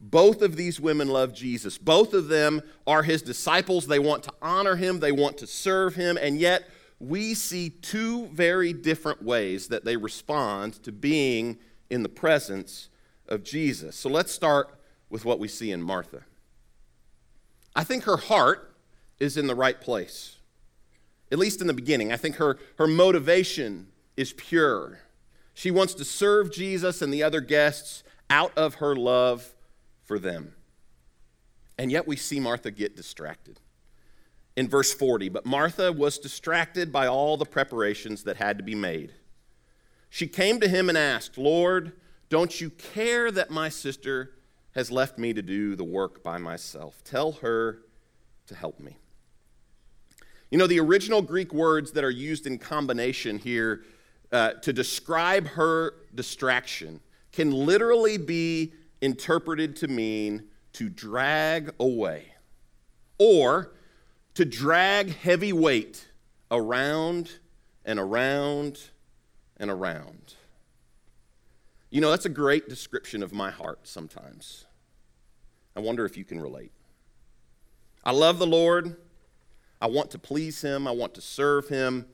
Both 0.00 0.42
of 0.42 0.56
these 0.56 0.80
women 0.80 1.06
love 1.06 1.32
Jesus. 1.32 1.78
Both 1.78 2.14
of 2.14 2.26
them 2.26 2.62
are 2.84 3.04
his 3.04 3.22
disciples. 3.22 3.86
They 3.86 4.00
want 4.00 4.24
to 4.24 4.32
honor 4.42 4.74
him, 4.74 4.98
they 4.98 5.12
want 5.12 5.38
to 5.38 5.46
serve 5.46 5.94
him, 5.94 6.18
and 6.20 6.36
yet 6.36 6.68
we 6.98 7.32
see 7.32 7.70
two 7.70 8.26
very 8.26 8.72
different 8.72 9.22
ways 9.22 9.68
that 9.68 9.84
they 9.84 9.96
respond 9.96 10.82
to 10.82 10.90
being 10.90 11.58
in 11.90 12.02
the 12.02 12.08
presence 12.08 12.88
of 13.28 13.44
Jesus. 13.44 13.94
So 13.94 14.08
let's 14.08 14.32
start 14.32 14.68
with 15.10 15.24
what 15.24 15.38
we 15.38 15.46
see 15.46 15.70
in 15.70 15.80
Martha. 15.80 16.22
I 17.76 17.84
think 17.84 18.02
her 18.04 18.16
heart 18.16 18.74
is 19.20 19.36
in 19.36 19.46
the 19.46 19.54
right 19.54 19.80
place 19.80 20.38
at 21.30 21.38
least 21.38 21.60
in 21.60 21.66
the 21.66 21.74
beginning. 21.74 22.12
I 22.12 22.16
think 22.16 22.36
her, 22.36 22.58
her 22.78 22.86
motivation 22.86 23.88
is 24.16 24.32
pure. 24.32 25.00
She 25.54 25.70
wants 25.70 25.94
to 25.94 26.04
serve 26.04 26.52
Jesus 26.52 27.02
and 27.02 27.12
the 27.12 27.22
other 27.22 27.40
guests 27.40 28.02
out 28.30 28.56
of 28.56 28.76
her 28.76 28.94
love 28.96 29.54
for 30.02 30.18
them. 30.18 30.54
And 31.78 31.90
yet 31.90 32.06
we 32.06 32.16
see 32.16 32.40
Martha 32.40 32.70
get 32.70 32.96
distracted. 32.96 33.60
In 34.56 34.68
verse 34.68 34.94
40, 34.94 35.30
but 35.30 35.44
Martha 35.44 35.90
was 35.90 36.18
distracted 36.18 36.92
by 36.92 37.08
all 37.08 37.36
the 37.36 37.44
preparations 37.44 38.22
that 38.22 38.36
had 38.36 38.56
to 38.58 38.62
be 38.62 38.76
made. 38.76 39.12
She 40.08 40.28
came 40.28 40.60
to 40.60 40.68
him 40.68 40.88
and 40.88 40.96
asked, 40.96 41.36
Lord, 41.36 41.92
don't 42.28 42.60
you 42.60 42.70
care 42.70 43.32
that 43.32 43.50
my 43.50 43.68
sister 43.68 44.34
has 44.76 44.92
left 44.92 45.18
me 45.18 45.32
to 45.32 45.42
do 45.42 45.74
the 45.74 45.82
work 45.82 46.22
by 46.22 46.38
myself? 46.38 47.02
Tell 47.02 47.32
her 47.32 47.80
to 48.46 48.54
help 48.54 48.78
me. 48.78 48.98
You 50.54 50.58
know, 50.58 50.68
the 50.68 50.78
original 50.78 51.20
Greek 51.20 51.52
words 51.52 51.90
that 51.90 52.04
are 52.04 52.12
used 52.12 52.46
in 52.46 52.58
combination 52.58 53.38
here 53.38 53.82
uh, 54.30 54.52
to 54.62 54.72
describe 54.72 55.48
her 55.48 55.94
distraction 56.14 57.00
can 57.32 57.50
literally 57.50 58.18
be 58.18 58.72
interpreted 59.00 59.74
to 59.74 59.88
mean 59.88 60.44
to 60.74 60.88
drag 60.88 61.74
away 61.80 62.34
or 63.18 63.72
to 64.34 64.44
drag 64.44 65.16
heavy 65.16 65.52
weight 65.52 66.06
around 66.52 67.32
and 67.84 67.98
around 67.98 68.78
and 69.56 69.72
around. 69.72 70.34
You 71.90 72.00
know, 72.00 72.10
that's 72.10 72.26
a 72.26 72.28
great 72.28 72.68
description 72.68 73.24
of 73.24 73.32
my 73.32 73.50
heart 73.50 73.88
sometimes. 73.88 74.66
I 75.74 75.80
wonder 75.80 76.04
if 76.04 76.16
you 76.16 76.24
can 76.24 76.40
relate. 76.40 76.70
I 78.04 78.12
love 78.12 78.38
the 78.38 78.46
Lord. 78.46 78.94
I 79.80 79.86
want 79.86 80.10
to 80.12 80.18
please 80.18 80.62
Him. 80.62 80.86
I 80.86 80.92
want 80.92 81.14
to 81.14 81.20
serve 81.20 81.68
Him. 81.68 82.06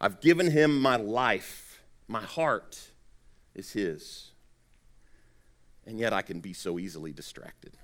I've 0.00 0.20
given 0.20 0.50
Him 0.50 0.80
my 0.80 0.96
life. 0.96 1.82
My 2.06 2.22
heart 2.22 2.90
is 3.54 3.72
His. 3.72 4.30
And 5.86 5.98
yet 5.98 6.12
I 6.12 6.22
can 6.22 6.40
be 6.40 6.52
so 6.52 6.78
easily 6.78 7.12
distracted. 7.12 7.76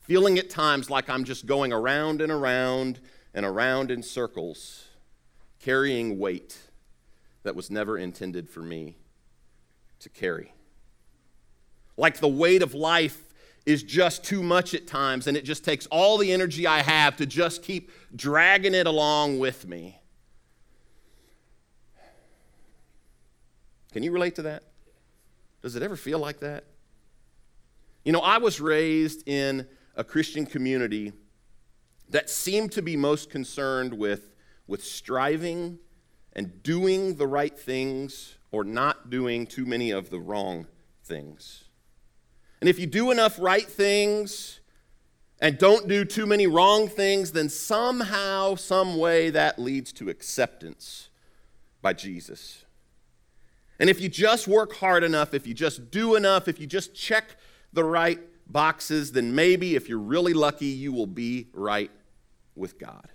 Feeling 0.00 0.38
at 0.38 0.50
times 0.50 0.90
like 0.90 1.08
I'm 1.08 1.24
just 1.24 1.46
going 1.46 1.72
around 1.72 2.20
and 2.20 2.32
around 2.32 3.00
and 3.34 3.46
around 3.46 3.90
in 3.90 4.02
circles, 4.02 4.88
carrying 5.60 6.18
weight 6.18 6.58
that 7.44 7.56
was 7.56 7.70
never 7.70 7.96
intended 7.98 8.48
for 8.48 8.60
me 8.60 8.96
to 10.00 10.08
carry. 10.08 10.52
Like 11.96 12.18
the 12.18 12.28
weight 12.28 12.62
of 12.62 12.74
life 12.74 13.31
is 13.64 13.82
just 13.82 14.24
too 14.24 14.42
much 14.42 14.74
at 14.74 14.86
times, 14.86 15.26
and 15.26 15.36
it 15.36 15.44
just 15.44 15.64
takes 15.64 15.86
all 15.86 16.18
the 16.18 16.32
energy 16.32 16.66
I 16.66 16.82
have 16.82 17.16
to 17.18 17.26
just 17.26 17.62
keep 17.62 17.90
dragging 18.14 18.74
it 18.74 18.86
along 18.86 19.38
with 19.38 19.66
me. 19.66 20.00
Can 23.92 24.02
you 24.02 24.10
relate 24.10 24.34
to 24.36 24.42
that? 24.42 24.64
Does 25.60 25.76
it 25.76 25.82
ever 25.82 25.96
feel 25.96 26.18
like 26.18 26.40
that? 26.40 26.64
You 28.04 28.12
know, 28.12 28.20
I 28.20 28.38
was 28.38 28.60
raised 28.60 29.28
in 29.28 29.66
a 29.94 30.02
Christian 30.02 30.44
community 30.44 31.12
that 32.08 32.28
seemed 32.28 32.72
to 32.72 32.82
be 32.82 32.96
most 32.96 33.30
concerned 33.30 33.94
with, 33.94 34.34
with 34.66 34.82
striving 34.82 35.78
and 36.32 36.62
doing 36.62 37.14
the 37.16 37.26
right 37.26 37.56
things 37.56 38.36
or 38.50 38.64
not 38.64 39.08
doing 39.08 39.46
too 39.46 39.66
many 39.66 39.90
of 39.90 40.10
the 40.10 40.18
wrong 40.18 40.66
things. 41.04 41.64
And 42.62 42.68
if 42.68 42.78
you 42.78 42.86
do 42.86 43.10
enough 43.10 43.40
right 43.40 43.66
things 43.66 44.60
and 45.40 45.58
don't 45.58 45.88
do 45.88 46.04
too 46.04 46.26
many 46.26 46.46
wrong 46.46 46.86
things, 46.86 47.32
then 47.32 47.48
somehow, 47.48 48.54
some 48.54 48.98
way 48.98 49.30
that 49.30 49.58
leads 49.58 49.92
to 49.94 50.08
acceptance 50.08 51.08
by 51.80 51.92
Jesus. 51.92 52.64
And 53.80 53.90
if 53.90 54.00
you 54.00 54.08
just 54.08 54.46
work 54.46 54.74
hard 54.74 55.02
enough, 55.02 55.34
if 55.34 55.44
you 55.44 55.54
just 55.54 55.90
do 55.90 56.14
enough, 56.14 56.46
if 56.46 56.60
you 56.60 56.68
just 56.68 56.94
check 56.94 57.36
the 57.72 57.82
right 57.82 58.20
boxes, 58.46 59.10
then 59.10 59.34
maybe 59.34 59.74
if 59.74 59.88
you're 59.88 59.98
really 59.98 60.32
lucky, 60.32 60.66
you 60.66 60.92
will 60.92 61.08
be 61.08 61.48
right 61.52 61.90
with 62.54 62.78
God. 62.78 63.08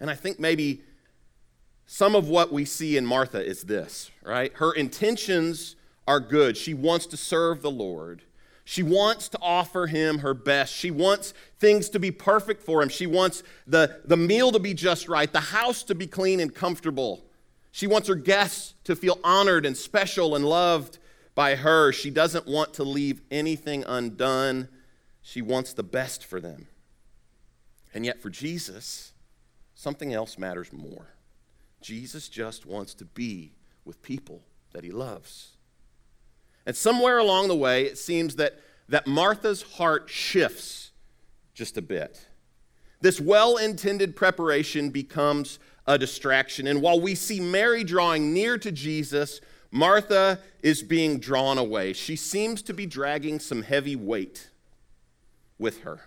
And 0.00 0.10
I 0.10 0.16
think 0.16 0.40
maybe 0.40 0.82
some 1.86 2.16
of 2.16 2.28
what 2.28 2.52
we 2.52 2.64
see 2.64 2.96
in 2.96 3.06
Martha 3.06 3.40
is 3.40 3.62
this, 3.62 4.10
right? 4.24 4.52
Her 4.54 4.72
intentions 4.72 5.76
are 6.08 6.20
good. 6.20 6.56
She 6.56 6.72
wants 6.72 7.04
to 7.08 7.18
serve 7.18 7.60
the 7.60 7.70
Lord. 7.70 8.22
She 8.64 8.82
wants 8.82 9.28
to 9.28 9.38
offer 9.42 9.86
him 9.86 10.20
her 10.20 10.32
best. 10.32 10.72
She 10.72 10.90
wants 10.90 11.34
things 11.58 11.90
to 11.90 11.98
be 11.98 12.10
perfect 12.10 12.62
for 12.62 12.82
him. 12.82 12.88
She 12.88 13.06
wants 13.06 13.42
the, 13.66 14.00
the 14.06 14.16
meal 14.16 14.50
to 14.52 14.58
be 14.58 14.72
just 14.72 15.06
right, 15.06 15.30
the 15.30 15.38
house 15.38 15.82
to 15.84 15.94
be 15.94 16.06
clean 16.06 16.40
and 16.40 16.54
comfortable. 16.54 17.26
She 17.72 17.86
wants 17.86 18.08
her 18.08 18.14
guests 18.14 18.72
to 18.84 18.96
feel 18.96 19.20
honored 19.22 19.66
and 19.66 19.76
special 19.76 20.34
and 20.34 20.46
loved 20.46 20.98
by 21.34 21.56
her. 21.56 21.92
She 21.92 22.08
doesn't 22.08 22.46
want 22.46 22.72
to 22.74 22.84
leave 22.84 23.20
anything 23.30 23.84
undone. 23.84 24.68
She 25.20 25.42
wants 25.42 25.74
the 25.74 25.82
best 25.82 26.24
for 26.24 26.40
them. 26.40 26.68
And 27.92 28.06
yet, 28.06 28.22
for 28.22 28.30
Jesus, 28.30 29.12
something 29.74 30.14
else 30.14 30.38
matters 30.38 30.72
more. 30.72 31.08
Jesus 31.82 32.30
just 32.30 32.64
wants 32.64 32.94
to 32.94 33.04
be 33.04 33.52
with 33.84 34.00
people 34.00 34.42
that 34.72 34.84
he 34.84 34.90
loves. 34.90 35.57
And 36.68 36.76
somewhere 36.76 37.16
along 37.16 37.48
the 37.48 37.56
way, 37.56 37.84
it 37.84 37.96
seems 37.96 38.36
that, 38.36 38.60
that 38.90 39.06
Martha's 39.06 39.62
heart 39.62 40.10
shifts 40.10 40.90
just 41.54 41.78
a 41.78 41.82
bit. 41.82 42.26
This 43.00 43.18
well 43.18 43.56
intended 43.56 44.14
preparation 44.14 44.90
becomes 44.90 45.58
a 45.86 45.96
distraction. 45.96 46.66
And 46.66 46.82
while 46.82 47.00
we 47.00 47.14
see 47.14 47.40
Mary 47.40 47.84
drawing 47.84 48.34
near 48.34 48.58
to 48.58 48.70
Jesus, 48.70 49.40
Martha 49.70 50.40
is 50.62 50.82
being 50.82 51.20
drawn 51.20 51.56
away. 51.56 51.94
She 51.94 52.16
seems 52.16 52.60
to 52.64 52.74
be 52.74 52.84
dragging 52.84 53.40
some 53.40 53.62
heavy 53.62 53.96
weight 53.96 54.50
with 55.58 55.84
her. 55.84 56.02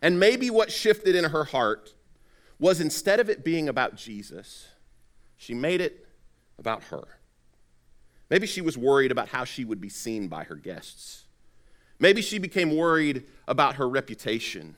And 0.00 0.18
maybe 0.18 0.48
what 0.48 0.72
shifted 0.72 1.14
in 1.14 1.24
her 1.24 1.44
heart 1.44 1.92
was 2.58 2.80
instead 2.80 3.20
of 3.20 3.28
it 3.28 3.44
being 3.44 3.68
about 3.68 3.94
Jesus, 3.94 4.68
she 5.36 5.52
made 5.52 5.82
it 5.82 6.08
about 6.58 6.84
her. 6.84 7.18
Maybe 8.32 8.46
she 8.46 8.62
was 8.62 8.78
worried 8.78 9.12
about 9.12 9.28
how 9.28 9.44
she 9.44 9.62
would 9.62 9.78
be 9.78 9.90
seen 9.90 10.28
by 10.28 10.44
her 10.44 10.54
guests. 10.54 11.24
Maybe 11.98 12.22
she 12.22 12.38
became 12.38 12.74
worried 12.74 13.24
about 13.46 13.74
her 13.74 13.86
reputation. 13.86 14.76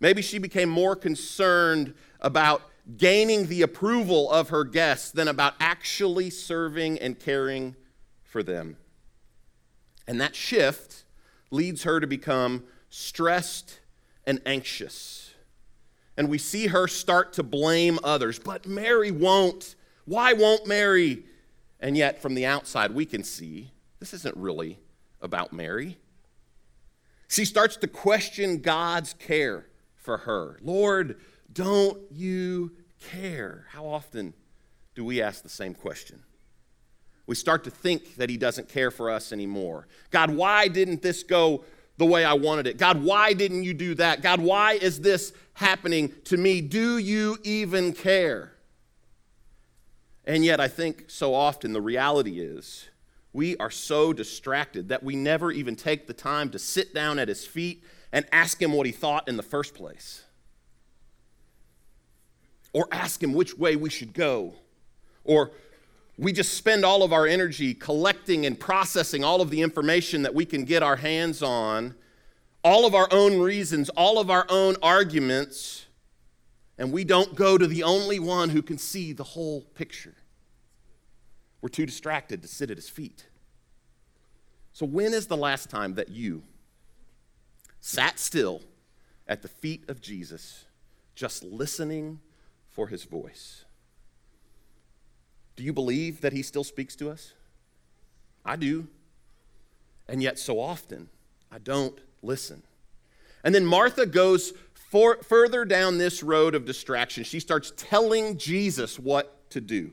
Maybe 0.00 0.20
she 0.20 0.38
became 0.38 0.68
more 0.68 0.96
concerned 0.96 1.94
about 2.18 2.62
gaining 2.96 3.46
the 3.46 3.62
approval 3.62 4.28
of 4.32 4.48
her 4.48 4.64
guests 4.64 5.12
than 5.12 5.28
about 5.28 5.54
actually 5.60 6.28
serving 6.28 6.98
and 6.98 7.20
caring 7.20 7.76
for 8.24 8.42
them. 8.42 8.78
And 10.08 10.20
that 10.20 10.34
shift 10.34 11.04
leads 11.52 11.84
her 11.84 12.00
to 12.00 12.06
become 12.08 12.64
stressed 12.88 13.78
and 14.26 14.42
anxious 14.44 15.34
and 16.16 16.28
we 16.28 16.38
see 16.38 16.66
her 16.66 16.88
start 16.88 17.32
to 17.34 17.44
blame 17.44 18.00
others. 18.02 18.40
But 18.40 18.66
Mary 18.66 19.12
won't. 19.12 19.76
Why 20.04 20.32
won't 20.32 20.66
Mary? 20.66 21.22
And 21.80 21.96
yet, 21.96 22.20
from 22.20 22.34
the 22.34 22.46
outside, 22.46 22.92
we 22.92 23.06
can 23.06 23.24
see 23.24 23.70
this 23.98 24.12
isn't 24.14 24.36
really 24.36 24.78
about 25.20 25.52
Mary. 25.52 25.98
She 27.28 27.44
starts 27.44 27.76
to 27.78 27.86
question 27.86 28.58
God's 28.58 29.14
care 29.14 29.66
for 29.94 30.18
her. 30.18 30.58
Lord, 30.62 31.20
don't 31.52 31.98
you 32.10 32.72
care? 33.00 33.66
How 33.70 33.86
often 33.86 34.34
do 34.94 35.04
we 35.04 35.22
ask 35.22 35.42
the 35.42 35.48
same 35.48 35.74
question? 35.74 36.22
We 37.26 37.34
start 37.36 37.64
to 37.64 37.70
think 37.70 38.16
that 38.16 38.28
He 38.28 38.36
doesn't 38.36 38.68
care 38.68 38.90
for 38.90 39.08
us 39.08 39.32
anymore. 39.32 39.86
God, 40.10 40.30
why 40.30 40.68
didn't 40.68 41.02
this 41.02 41.22
go 41.22 41.64
the 41.96 42.06
way 42.06 42.24
I 42.24 42.32
wanted 42.32 42.66
it? 42.66 42.76
God, 42.76 43.02
why 43.02 43.32
didn't 43.32 43.62
you 43.62 43.74
do 43.74 43.94
that? 43.94 44.22
God, 44.22 44.40
why 44.40 44.72
is 44.72 45.00
this 45.00 45.32
happening 45.54 46.12
to 46.24 46.36
me? 46.36 46.60
Do 46.60 46.98
you 46.98 47.38
even 47.44 47.92
care? 47.92 48.52
And 50.24 50.44
yet, 50.44 50.60
I 50.60 50.68
think 50.68 51.04
so 51.08 51.34
often 51.34 51.72
the 51.72 51.80
reality 51.80 52.40
is 52.40 52.88
we 53.32 53.56
are 53.58 53.70
so 53.70 54.12
distracted 54.12 54.88
that 54.88 55.02
we 55.02 55.16
never 55.16 55.52
even 55.52 55.76
take 55.76 56.06
the 56.06 56.12
time 56.12 56.50
to 56.50 56.58
sit 56.58 56.94
down 56.94 57.18
at 57.18 57.28
his 57.28 57.46
feet 57.46 57.84
and 58.12 58.26
ask 58.32 58.60
him 58.60 58.72
what 58.72 58.86
he 58.86 58.92
thought 58.92 59.28
in 59.28 59.36
the 59.36 59.42
first 59.42 59.74
place. 59.74 60.24
Or 62.72 62.86
ask 62.92 63.22
him 63.22 63.32
which 63.32 63.56
way 63.56 63.76
we 63.76 63.90
should 63.90 64.12
go. 64.12 64.54
Or 65.24 65.52
we 66.18 66.32
just 66.32 66.54
spend 66.54 66.84
all 66.84 67.02
of 67.02 67.12
our 67.12 67.26
energy 67.26 67.72
collecting 67.72 68.46
and 68.46 68.58
processing 68.58 69.24
all 69.24 69.40
of 69.40 69.50
the 69.50 69.62
information 69.62 70.22
that 70.22 70.34
we 70.34 70.44
can 70.44 70.64
get 70.64 70.82
our 70.82 70.96
hands 70.96 71.42
on, 71.42 71.94
all 72.62 72.84
of 72.84 72.94
our 72.94 73.08
own 73.10 73.40
reasons, 73.40 73.88
all 73.90 74.18
of 74.18 74.30
our 74.30 74.44
own 74.48 74.76
arguments, 74.82 75.86
and 76.80 76.92
we 76.92 77.04
don't 77.04 77.34
go 77.34 77.58
to 77.58 77.66
the 77.66 77.82
only 77.82 78.18
one 78.18 78.48
who 78.48 78.62
can 78.62 78.78
see 78.78 79.12
the 79.12 79.22
whole 79.22 79.60
picture. 79.74 80.14
We're 81.60 81.68
too 81.68 81.84
distracted 81.84 82.40
to 82.40 82.48
sit 82.48 82.70
at 82.70 82.78
his 82.78 82.88
feet. 82.88 83.26
So, 84.72 84.86
when 84.86 85.12
is 85.12 85.26
the 85.26 85.36
last 85.36 85.68
time 85.68 85.94
that 85.96 86.08
you 86.08 86.42
sat 87.82 88.18
still 88.18 88.62
at 89.28 89.42
the 89.42 89.48
feet 89.48 89.90
of 89.90 90.00
Jesus, 90.00 90.64
just 91.14 91.44
listening 91.44 92.20
for 92.70 92.86
his 92.86 93.04
voice? 93.04 93.66
Do 95.56 95.62
you 95.62 95.74
believe 95.74 96.22
that 96.22 96.32
he 96.32 96.42
still 96.42 96.64
speaks 96.64 96.96
to 96.96 97.10
us? 97.10 97.34
I 98.42 98.56
do. 98.56 98.88
And 100.08 100.22
yet, 100.22 100.38
so 100.38 100.58
often, 100.58 101.10
I 101.52 101.58
don't 101.58 102.00
listen. 102.22 102.62
And 103.44 103.54
then 103.54 103.66
Martha 103.66 104.06
goes 104.06 104.54
for, 104.90 105.18
further 105.22 105.64
down 105.64 105.98
this 105.98 106.20
road 106.20 106.56
of 106.56 106.64
distraction. 106.64 107.22
She 107.22 107.38
starts 107.38 107.72
telling 107.76 108.36
Jesus 108.36 108.98
what 108.98 109.48
to 109.50 109.60
do. 109.60 109.92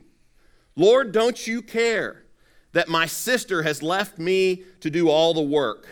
Lord, 0.74 1.12
don't 1.12 1.46
you 1.46 1.62
care 1.62 2.24
that 2.72 2.88
my 2.88 3.06
sister 3.06 3.62
has 3.62 3.80
left 3.80 4.18
me 4.18 4.64
to 4.80 4.90
do 4.90 5.08
all 5.08 5.34
the 5.34 5.40
work? 5.40 5.86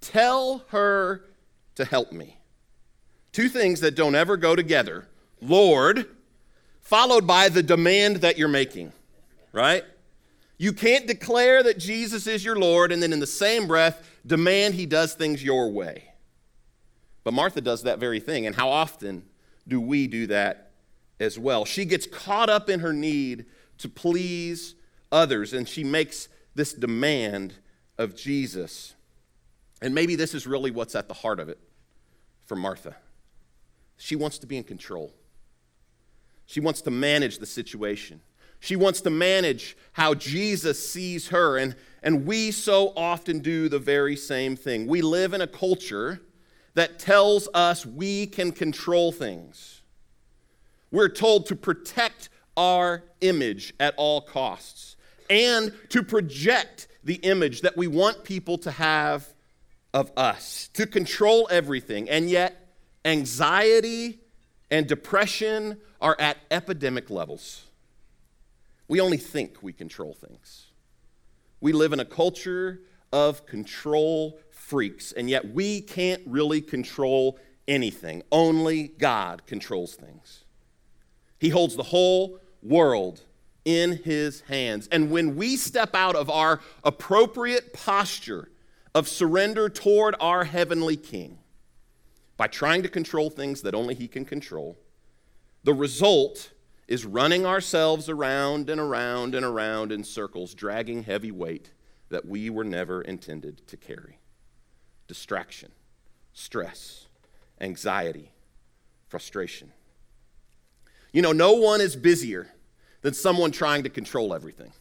Tell 0.00 0.64
her 0.68 1.24
to 1.74 1.84
help 1.84 2.12
me. 2.12 2.38
Two 3.32 3.48
things 3.48 3.80
that 3.80 3.96
don't 3.96 4.14
ever 4.14 4.36
go 4.36 4.54
together 4.54 5.08
Lord, 5.40 6.06
followed 6.80 7.26
by 7.26 7.48
the 7.48 7.64
demand 7.64 8.18
that 8.18 8.38
you're 8.38 8.46
making, 8.46 8.92
right? 9.52 9.82
You 10.56 10.72
can't 10.72 11.08
declare 11.08 11.64
that 11.64 11.78
Jesus 11.78 12.28
is 12.28 12.44
your 12.44 12.54
Lord 12.54 12.92
and 12.92 13.02
then 13.02 13.12
in 13.12 13.18
the 13.18 13.26
same 13.26 13.66
breath 13.66 14.08
demand 14.24 14.74
he 14.74 14.86
does 14.86 15.14
things 15.14 15.42
your 15.42 15.72
way. 15.72 16.11
But 17.24 17.34
Martha 17.34 17.60
does 17.60 17.82
that 17.84 17.98
very 17.98 18.20
thing. 18.20 18.46
And 18.46 18.56
how 18.56 18.68
often 18.68 19.24
do 19.66 19.80
we 19.80 20.06
do 20.06 20.26
that 20.28 20.72
as 21.20 21.38
well? 21.38 21.64
She 21.64 21.84
gets 21.84 22.06
caught 22.06 22.50
up 22.50 22.68
in 22.68 22.80
her 22.80 22.92
need 22.92 23.46
to 23.78 23.88
please 23.88 24.74
others 25.10 25.52
and 25.52 25.68
she 25.68 25.84
makes 25.84 26.28
this 26.54 26.72
demand 26.72 27.54
of 27.98 28.16
Jesus. 28.16 28.94
And 29.80 29.94
maybe 29.94 30.16
this 30.16 30.34
is 30.34 30.46
really 30.46 30.70
what's 30.70 30.94
at 30.94 31.08
the 31.08 31.14
heart 31.14 31.40
of 31.40 31.48
it 31.48 31.58
for 32.46 32.56
Martha. 32.56 32.96
She 33.96 34.16
wants 34.16 34.38
to 34.38 34.46
be 34.46 34.56
in 34.56 34.64
control. 34.64 35.12
She 36.46 36.60
wants 36.60 36.82
to 36.82 36.90
manage 36.90 37.38
the 37.38 37.46
situation. 37.46 38.20
She 38.60 38.76
wants 38.76 39.00
to 39.02 39.10
manage 39.10 39.76
how 39.92 40.14
Jesus 40.14 40.90
sees 40.90 41.28
her. 41.28 41.56
And, 41.56 41.74
and 42.02 42.26
we 42.26 42.50
so 42.50 42.92
often 42.96 43.40
do 43.40 43.68
the 43.68 43.78
very 43.78 44.16
same 44.16 44.56
thing. 44.56 44.86
We 44.86 45.02
live 45.02 45.34
in 45.34 45.40
a 45.40 45.46
culture 45.46 46.20
that 46.74 46.98
tells 46.98 47.48
us 47.54 47.84
we 47.84 48.26
can 48.26 48.52
control 48.52 49.12
things. 49.12 49.82
We're 50.90 51.08
told 51.08 51.46
to 51.46 51.56
protect 51.56 52.28
our 52.56 53.02
image 53.20 53.74
at 53.80 53.94
all 53.96 54.20
costs 54.20 54.96
and 55.30 55.72
to 55.88 56.02
project 56.02 56.88
the 57.04 57.14
image 57.16 57.62
that 57.62 57.76
we 57.76 57.86
want 57.86 58.24
people 58.24 58.58
to 58.58 58.70
have 58.70 59.26
of 59.94 60.10
us, 60.16 60.68
to 60.74 60.86
control 60.86 61.48
everything. 61.50 62.08
And 62.08 62.30
yet, 62.30 62.74
anxiety 63.04 64.20
and 64.70 64.86
depression 64.86 65.78
are 66.00 66.16
at 66.18 66.38
epidemic 66.50 67.10
levels. 67.10 67.64
We 68.88 69.00
only 69.00 69.16
think 69.16 69.62
we 69.62 69.72
control 69.72 70.14
things. 70.14 70.66
We 71.60 71.72
live 71.72 71.92
in 71.92 72.00
a 72.00 72.04
culture 72.04 72.80
of 73.12 73.46
control 73.46 74.38
freaks, 74.62 75.12
and 75.12 75.28
yet 75.28 75.52
we 75.52 75.80
can't 75.80 76.22
really 76.24 76.60
control 76.60 77.38
anything. 77.68 78.22
Only 78.30 78.88
God 78.88 79.44
controls 79.46 79.94
things. 79.94 80.44
He 81.38 81.50
holds 81.50 81.76
the 81.76 81.82
whole 81.82 82.38
world 82.62 83.22
in 83.64 83.98
his 83.98 84.42
hands. 84.42 84.88
And 84.90 85.10
when 85.10 85.36
we 85.36 85.56
step 85.56 85.94
out 85.94 86.14
of 86.14 86.30
our 86.30 86.60
appropriate 86.84 87.72
posture 87.72 88.50
of 88.94 89.08
surrender 89.08 89.68
toward 89.68 90.14
our 90.20 90.44
heavenly 90.44 90.96
King 90.96 91.38
by 92.36 92.46
trying 92.46 92.82
to 92.82 92.88
control 92.88 93.30
things 93.30 93.62
that 93.62 93.74
only 93.74 93.94
he 93.94 94.08
can 94.08 94.24
control, 94.24 94.78
the 95.64 95.74
result 95.74 96.52
is 96.88 97.04
running 97.04 97.44
ourselves 97.44 98.08
around 98.08 98.70
and 98.70 98.80
around 98.80 99.34
and 99.34 99.44
around 99.44 99.92
in 99.92 100.04
circles, 100.04 100.54
dragging 100.54 101.02
heavy 101.02 101.30
weight 101.30 101.72
that 102.08 102.26
we 102.26 102.48
were 102.50 102.64
never 102.64 103.02
intended 103.02 103.66
to 103.66 103.76
carry 103.76 104.18
distraction, 105.08 105.70
stress, 106.32 107.06
anxiety, 107.60 108.30
frustration. 109.08 109.72
You 111.12 111.22
know, 111.22 111.32
no 111.32 111.52
one 111.52 111.80
is 111.80 111.94
busier 111.96 112.48
than 113.02 113.14
someone 113.14 113.52
trying 113.52 113.82
to 113.82 113.90
control 113.90 114.32
everything. 114.34 114.72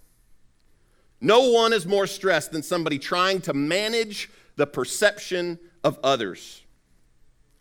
No 1.20 1.52
one 1.52 1.74
is 1.74 1.86
more 1.86 2.08
stressed 2.08 2.52
than 2.52 2.64
somebody 2.64 2.98
trying 2.98 3.42
to 3.42 3.54
manage 3.54 4.30
the 4.56 4.66
perception 4.66 5.60
of 5.84 6.00
others. 6.04 6.64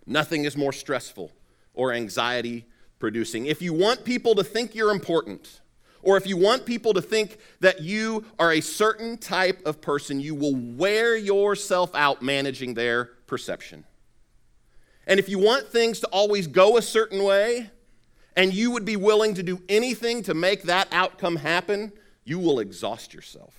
Nothing 0.06 0.44
is 0.44 0.56
more 0.56 0.72
stressful 0.72 1.32
or 1.74 1.92
anxiety 1.92 2.66
producing. 2.98 3.46
If 3.46 3.61
you 3.61 3.72
want 3.72 4.04
people 4.04 4.35
to 4.37 4.44
think 4.44 4.74
you're 4.74 4.90
important, 4.90 5.61
or 6.02 6.16
if 6.16 6.26
you 6.26 6.36
want 6.36 6.64
people 6.64 6.94
to 6.94 7.02
think 7.02 7.38
that 7.60 7.80
you 7.80 8.24
are 8.38 8.52
a 8.52 8.60
certain 8.60 9.18
type 9.18 9.60
of 9.66 9.80
person, 9.80 10.20
you 10.20 10.34
will 10.34 10.54
wear 10.54 11.16
yourself 11.16 11.94
out 11.94 12.22
managing 12.22 12.74
their 12.74 13.06
perception. 13.26 13.84
And 15.06 15.18
if 15.18 15.28
you 15.28 15.38
want 15.38 15.68
things 15.68 16.00
to 16.00 16.06
always 16.08 16.46
go 16.46 16.76
a 16.76 16.82
certain 16.82 17.22
way, 17.22 17.70
and 18.36 18.54
you 18.54 18.70
would 18.70 18.84
be 18.84 18.96
willing 18.96 19.34
to 19.34 19.42
do 19.42 19.62
anything 19.68 20.22
to 20.22 20.34
make 20.34 20.62
that 20.62 20.88
outcome 20.92 21.36
happen, 21.36 21.92
you 22.24 22.38
will 22.38 22.60
exhaust 22.60 23.12
yourself. 23.12 23.54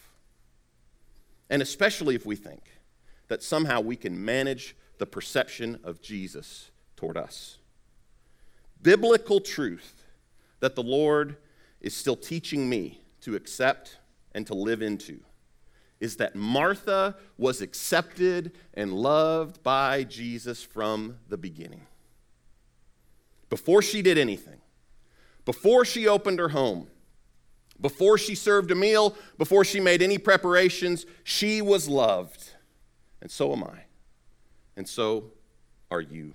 And 1.49 1.61
especially 1.61 2.15
if 2.15 2.25
we 2.25 2.35
think 2.35 2.63
that 3.27 3.43
somehow 3.43 3.81
we 3.81 3.95
can 3.95 4.23
manage 4.23 4.75
the 4.97 5.05
perception 5.05 5.79
of 5.83 6.01
Jesus 6.01 6.71
toward 6.95 7.17
us. 7.17 7.57
Biblical 8.81 9.41
truth 9.41 10.05
that 10.61 10.75
the 10.75 10.83
Lord 10.83 11.37
is 11.81 11.95
still 11.95 12.15
teaching 12.15 12.69
me 12.69 13.01
to 13.21 13.35
accept 13.35 13.97
and 14.33 14.47
to 14.47 14.53
live 14.53 14.81
into 14.81 15.19
is 16.01 16.15
that 16.17 16.35
Martha 16.35 17.15
was 17.37 17.61
accepted 17.61 18.51
and 18.73 18.91
loved 18.91 19.61
by 19.61 20.03
Jesus 20.03 20.63
from 20.63 21.17
the 21.29 21.37
beginning. 21.37 21.85
Before 23.49 23.83
she 23.83 24.01
did 24.01 24.17
anything, 24.17 24.59
before 25.45 25.85
she 25.85 26.07
opened 26.07 26.39
her 26.39 26.49
home, 26.49 26.87
before 27.79 28.17
she 28.17 28.33
served 28.33 28.71
a 28.71 28.75
meal, 28.75 29.15
before 29.37 29.63
she 29.63 29.79
made 29.79 30.01
any 30.01 30.17
preparations, 30.17 31.05
she 31.23 31.61
was 31.61 31.87
loved. 31.87 32.49
And 33.21 33.29
so 33.29 33.53
am 33.53 33.63
I. 33.63 33.83
And 34.75 34.89
so 34.89 35.31
are 35.91 36.01
you. 36.01 36.33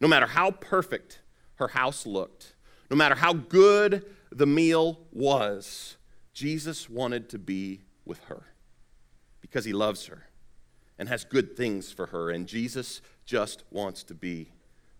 No 0.00 0.08
matter 0.08 0.26
how 0.26 0.52
perfect 0.52 1.20
her 1.56 1.68
house 1.68 2.06
looked, 2.06 2.54
no 2.90 2.96
matter 2.96 3.14
how 3.14 3.34
good 3.34 4.06
the 4.30 4.46
meal 4.46 5.00
was, 5.12 5.96
Jesus 6.32 6.88
wanted 6.88 7.28
to 7.30 7.38
be 7.38 7.80
with 8.04 8.24
her 8.24 8.44
because 9.40 9.64
he 9.64 9.72
loves 9.72 10.06
her 10.06 10.28
and 10.98 11.08
has 11.08 11.24
good 11.24 11.56
things 11.56 11.92
for 11.92 12.06
her. 12.06 12.30
And 12.30 12.46
Jesus 12.46 13.00
just 13.24 13.64
wants 13.70 14.02
to 14.04 14.14
be 14.14 14.50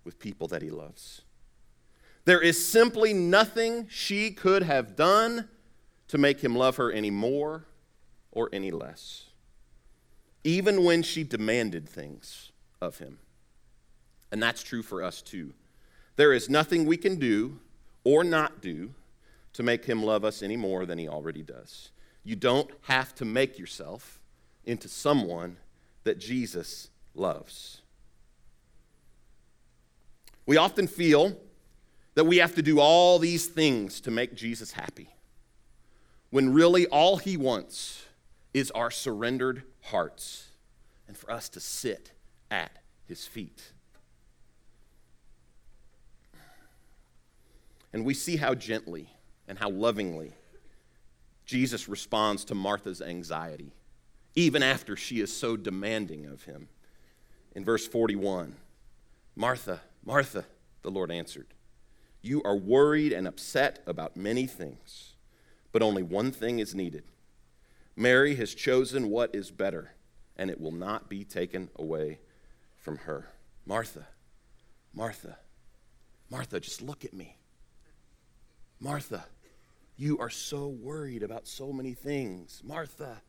with 0.04 0.18
people 0.18 0.48
that 0.48 0.62
he 0.62 0.70
loves. 0.70 1.22
There 2.24 2.40
is 2.40 2.66
simply 2.66 3.12
nothing 3.12 3.86
she 3.88 4.30
could 4.30 4.62
have 4.62 4.96
done 4.96 5.48
to 6.08 6.18
make 6.18 6.40
him 6.40 6.54
love 6.54 6.76
her 6.76 6.90
any 6.90 7.10
more 7.10 7.64
or 8.32 8.48
any 8.52 8.70
less, 8.70 9.26
even 10.44 10.84
when 10.84 11.02
she 11.02 11.24
demanded 11.24 11.88
things 11.88 12.52
of 12.80 12.98
him. 12.98 13.18
And 14.30 14.42
that's 14.42 14.62
true 14.62 14.82
for 14.82 15.02
us 15.02 15.22
too. 15.22 15.54
There 16.16 16.32
is 16.32 16.50
nothing 16.50 16.84
we 16.84 16.96
can 16.96 17.18
do 17.18 17.60
or 18.04 18.24
not 18.24 18.60
do 18.60 18.94
to 19.58 19.64
make 19.64 19.84
him 19.84 20.04
love 20.04 20.24
us 20.24 20.40
any 20.40 20.56
more 20.56 20.86
than 20.86 20.98
he 20.98 21.08
already 21.08 21.42
does. 21.42 21.90
You 22.22 22.36
don't 22.36 22.70
have 22.82 23.12
to 23.16 23.24
make 23.24 23.58
yourself 23.58 24.20
into 24.64 24.86
someone 24.86 25.56
that 26.04 26.20
Jesus 26.20 26.90
loves. 27.12 27.80
We 30.46 30.58
often 30.58 30.86
feel 30.86 31.36
that 32.14 32.22
we 32.22 32.36
have 32.36 32.54
to 32.54 32.62
do 32.62 32.78
all 32.78 33.18
these 33.18 33.46
things 33.46 34.00
to 34.02 34.12
make 34.12 34.36
Jesus 34.36 34.70
happy, 34.70 35.08
when 36.30 36.52
really 36.52 36.86
all 36.86 37.16
he 37.16 37.36
wants 37.36 38.06
is 38.54 38.70
our 38.70 38.92
surrendered 38.92 39.64
hearts 39.86 40.50
and 41.08 41.16
for 41.16 41.32
us 41.32 41.48
to 41.48 41.58
sit 41.58 42.12
at 42.48 42.78
his 43.08 43.26
feet. 43.26 43.72
And 47.92 48.04
we 48.04 48.14
see 48.14 48.36
how 48.36 48.54
gently 48.54 49.10
and 49.48 49.58
how 49.58 49.70
lovingly 49.70 50.32
Jesus 51.48 51.88
responds 51.88 52.44
to 52.44 52.54
Martha's 52.54 53.00
anxiety, 53.00 53.72
even 54.34 54.62
after 54.62 54.96
she 54.96 55.20
is 55.20 55.34
so 55.34 55.56
demanding 55.56 56.26
of 56.26 56.44
him. 56.44 56.68
In 57.54 57.64
verse 57.64 57.88
41, 57.88 58.54
Martha, 59.34 59.80
Martha, 60.04 60.44
the 60.82 60.90
Lord 60.90 61.10
answered, 61.10 61.46
You 62.20 62.42
are 62.42 62.54
worried 62.54 63.14
and 63.14 63.26
upset 63.26 63.82
about 63.86 64.14
many 64.14 64.46
things, 64.46 65.14
but 65.72 65.80
only 65.80 66.02
one 66.02 66.32
thing 66.32 66.58
is 66.58 66.74
needed. 66.74 67.04
Mary 67.96 68.36
has 68.36 68.54
chosen 68.54 69.08
what 69.08 69.34
is 69.34 69.50
better, 69.50 69.92
and 70.36 70.50
it 70.50 70.60
will 70.60 70.70
not 70.70 71.08
be 71.08 71.24
taken 71.24 71.70
away 71.76 72.18
from 72.76 72.98
her. 72.98 73.28
Martha, 73.64 74.06
Martha, 74.92 75.38
Martha, 76.30 76.60
just 76.60 76.82
look 76.82 77.06
at 77.06 77.14
me. 77.14 77.38
Martha, 78.80 79.24
you 79.98 80.16
are 80.18 80.30
so 80.30 80.68
worried 80.68 81.24
about 81.24 81.46
so 81.48 81.72
many 81.72 81.92
things. 81.92 82.62
Martha, 82.64 83.20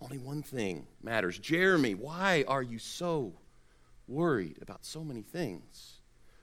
Only 0.00 0.18
one 0.18 0.42
thing 0.42 0.86
matters. 1.02 1.38
Jeremy, 1.38 1.94
why 1.94 2.44
are 2.46 2.62
you 2.62 2.78
so 2.78 3.32
worried 4.06 4.58
about 4.62 4.84
so 4.84 5.02
many 5.02 5.22
things? 5.22 5.94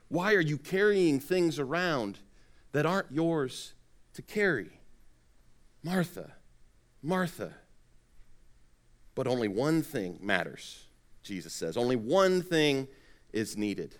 Why 0.09 0.33
are 0.33 0.41
you 0.41 0.57
carrying 0.57 1.19
things 1.19 1.57
around 1.57 2.19
that 2.73 2.85
aren't 2.85 3.11
yours 3.11 3.73
to 4.15 4.21
carry? 4.21 4.81
Martha, 5.83 6.33
Martha. 7.01 7.53
But 9.13 9.27
only 9.27 9.47
one 9.47 9.81
thing 9.81 10.19
matters, 10.21 10.83
Jesus 11.23 11.53
says. 11.53 11.77
Only 11.77 11.95
one 11.95 12.41
thing 12.41 12.89
is 13.31 13.55
needed. 13.55 13.95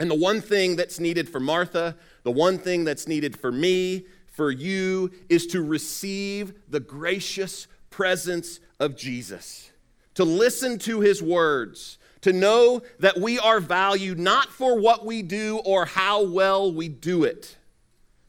And 0.00 0.10
the 0.10 0.16
one 0.16 0.40
thing 0.40 0.74
that's 0.74 0.98
needed 0.98 1.28
for 1.28 1.38
Martha, 1.38 1.96
the 2.24 2.32
one 2.32 2.58
thing 2.58 2.84
that's 2.84 3.06
needed 3.06 3.38
for 3.38 3.52
me, 3.52 4.06
for 4.38 4.52
you, 4.52 5.10
is 5.28 5.48
to 5.48 5.60
receive 5.60 6.54
the 6.68 6.78
gracious 6.78 7.66
presence 7.90 8.60
of 8.78 8.96
Jesus, 8.96 9.72
to 10.14 10.22
listen 10.22 10.78
to 10.78 11.00
his 11.00 11.20
words, 11.20 11.98
to 12.20 12.32
know 12.32 12.80
that 13.00 13.18
we 13.18 13.36
are 13.40 13.58
valued 13.58 14.16
not 14.16 14.48
for 14.48 14.78
what 14.78 15.04
we 15.04 15.22
do 15.22 15.58
or 15.64 15.86
how 15.86 16.22
well 16.22 16.72
we 16.72 16.88
do 16.88 17.24
it, 17.24 17.56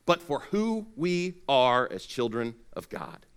but 0.08 0.20
for 0.20 0.40
who 0.50 0.88
we 0.96 1.36
are 1.48 1.88
as 1.92 2.08
children 2.08 2.56
of 2.74 2.90
God. 2.90 3.28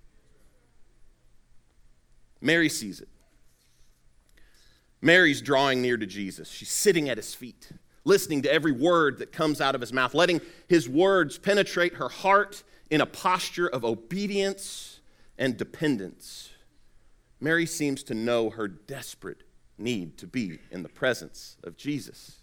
Mary 2.40 2.70
sees 2.70 3.02
it. 3.02 3.08
Mary's 5.02 5.42
drawing 5.42 5.82
near 5.82 5.98
to 5.98 6.06
Jesus. 6.06 6.50
She's 6.50 6.70
sitting 6.70 7.10
at 7.10 7.18
his 7.18 7.34
feet 7.34 7.68
listening 8.04 8.42
to 8.42 8.52
every 8.52 8.72
word 8.72 9.18
that 9.18 9.32
comes 9.32 9.60
out 9.60 9.74
of 9.74 9.80
his 9.80 9.92
mouth, 9.92 10.14
letting 10.14 10.40
his 10.68 10.88
words 10.88 11.38
penetrate 11.38 11.94
her 11.94 12.08
heart 12.08 12.62
in 12.90 13.00
a 13.00 13.06
posture 13.06 13.68
of 13.68 13.84
obedience 13.84 15.00
and 15.38 15.56
dependence. 15.56 16.50
Mary 17.40 17.66
seems 17.66 18.02
to 18.04 18.14
know 18.14 18.50
her 18.50 18.68
desperate 18.68 19.42
need 19.78 20.16
to 20.18 20.26
be 20.26 20.58
in 20.70 20.82
the 20.82 20.88
presence 20.88 21.56
of 21.64 21.76
Jesus. 21.76 22.38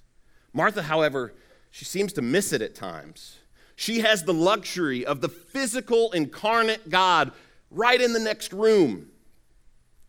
Martha, 0.53 0.83
however, 0.83 1.33
she 1.71 1.85
seems 1.85 2.11
to 2.13 2.21
miss 2.21 2.51
it 2.51 2.61
at 2.61 2.75
times. 2.75 3.37
She 3.75 3.99
has 3.99 4.23
the 4.23 4.33
luxury 4.33 5.05
of 5.05 5.21
the 5.21 5.29
physical 5.29 6.11
incarnate 6.11 6.89
God 6.89 7.31
right 7.71 8.01
in 8.01 8.13
the 8.13 8.19
next 8.19 8.51
room, 8.51 9.09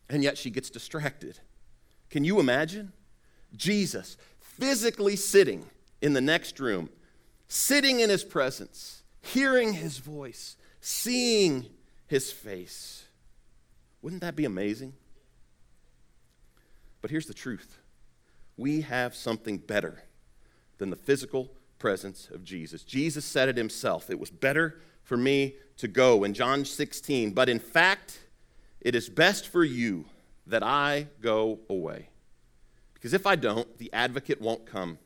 and 0.09 0.23
yet 0.23 0.37
she 0.37 0.49
gets 0.49 0.69
distracted. 0.69 1.39
Can 2.09 2.23
you 2.23 2.39
imagine? 2.39 2.91
Jesus, 3.55 4.17
physically 4.59 5.15
sitting 5.15 5.65
in 6.01 6.13
the 6.13 6.21
next 6.21 6.59
room, 6.59 6.89
sitting 7.47 7.99
in 7.99 8.09
his 8.09 8.23
presence, 8.23 9.03
hearing 9.21 9.73
his 9.73 9.97
voice, 9.97 10.55
seeing 10.79 11.65
his 12.07 12.31
face. 12.31 13.05
Wouldn't 14.01 14.21
that 14.21 14.35
be 14.35 14.45
amazing? 14.45 14.93
But 17.01 17.11
here's 17.11 17.27
the 17.27 17.33
truth 17.33 17.79
we 18.57 18.81
have 18.81 19.15
something 19.15 19.57
better 19.57 20.03
than 20.77 20.89
the 20.89 20.95
physical 20.95 21.51
presence 21.79 22.29
of 22.31 22.43
Jesus. 22.43 22.83
Jesus 22.83 23.25
said 23.25 23.49
it 23.49 23.57
himself. 23.57 24.09
It 24.09 24.19
was 24.19 24.29
better 24.29 24.79
for 25.03 25.17
me 25.17 25.55
to 25.77 25.87
go 25.87 26.23
in 26.23 26.33
John 26.33 26.63
16, 26.63 27.31
but 27.31 27.49
in 27.49 27.59
fact, 27.59 28.19
it 28.79 28.93
is 28.93 29.09
best 29.09 29.47
for 29.47 29.63
you 29.63 30.05
that 30.45 30.63
I 30.63 31.07
go 31.21 31.59
away. 31.69 32.10
Because 33.01 33.15
if 33.15 33.25
I 33.25 33.35
don't, 33.35 33.79
the 33.79 33.91
advocate 33.93 34.39
won't 34.39 34.67
come. 34.67 34.99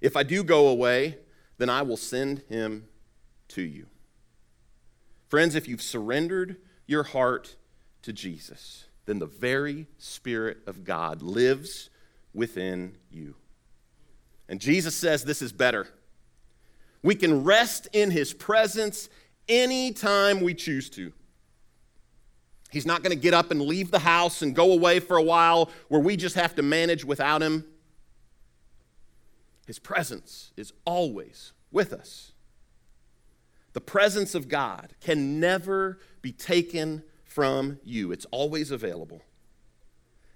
If 0.00 0.16
I 0.16 0.22
do 0.22 0.44
go 0.44 0.68
away, 0.68 1.18
then 1.58 1.68
I 1.68 1.82
will 1.82 1.96
send 1.96 2.44
him 2.48 2.86
to 3.48 3.62
you. 3.62 3.86
Friends, 5.26 5.56
if 5.56 5.66
you've 5.66 5.82
surrendered 5.82 6.58
your 6.86 7.02
heart 7.02 7.56
to 8.02 8.12
Jesus, 8.12 8.84
then 9.06 9.18
the 9.18 9.26
very 9.26 9.88
Spirit 9.98 10.58
of 10.68 10.84
God 10.84 11.22
lives 11.22 11.90
within 12.32 12.96
you. 13.10 13.34
And 14.48 14.60
Jesus 14.60 14.94
says 14.94 15.24
this 15.24 15.42
is 15.42 15.52
better. 15.52 15.88
We 17.02 17.16
can 17.16 17.42
rest 17.42 17.88
in 17.92 18.12
his 18.12 18.32
presence 18.32 19.08
anytime 19.48 20.40
we 20.40 20.54
choose 20.54 20.88
to. 20.90 21.12
He's 22.70 22.86
not 22.86 23.02
going 23.02 23.16
to 23.16 23.20
get 23.20 23.34
up 23.34 23.50
and 23.50 23.60
leave 23.60 23.90
the 23.90 23.98
house 23.98 24.42
and 24.42 24.54
go 24.54 24.72
away 24.72 25.00
for 25.00 25.16
a 25.16 25.22
while 25.22 25.70
where 25.88 26.00
we 26.00 26.16
just 26.16 26.36
have 26.36 26.54
to 26.54 26.62
manage 26.62 27.04
without 27.04 27.42
him. 27.42 27.64
His 29.66 29.78
presence 29.78 30.52
is 30.56 30.72
always 30.84 31.52
with 31.70 31.92
us. 31.92 32.32
The 33.72 33.80
presence 33.80 34.34
of 34.34 34.48
God 34.48 34.94
can 35.00 35.38
never 35.40 35.98
be 36.22 36.32
taken 36.32 37.02
from 37.24 37.78
you, 37.84 38.10
it's 38.10 38.26
always 38.32 38.72
available. 38.72 39.22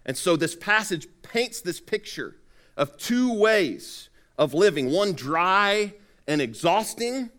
And 0.07 0.17
so 0.17 0.37
this 0.37 0.55
passage 0.55 1.09
paints 1.23 1.61
this 1.61 1.81
picture 1.81 2.37
of 2.77 2.97
two 2.97 3.35
ways 3.35 4.11
of 4.39 4.55
living 4.55 4.93
one 4.93 5.15
dry 5.15 5.95
and 6.29 6.41
exhausting, 6.41 7.31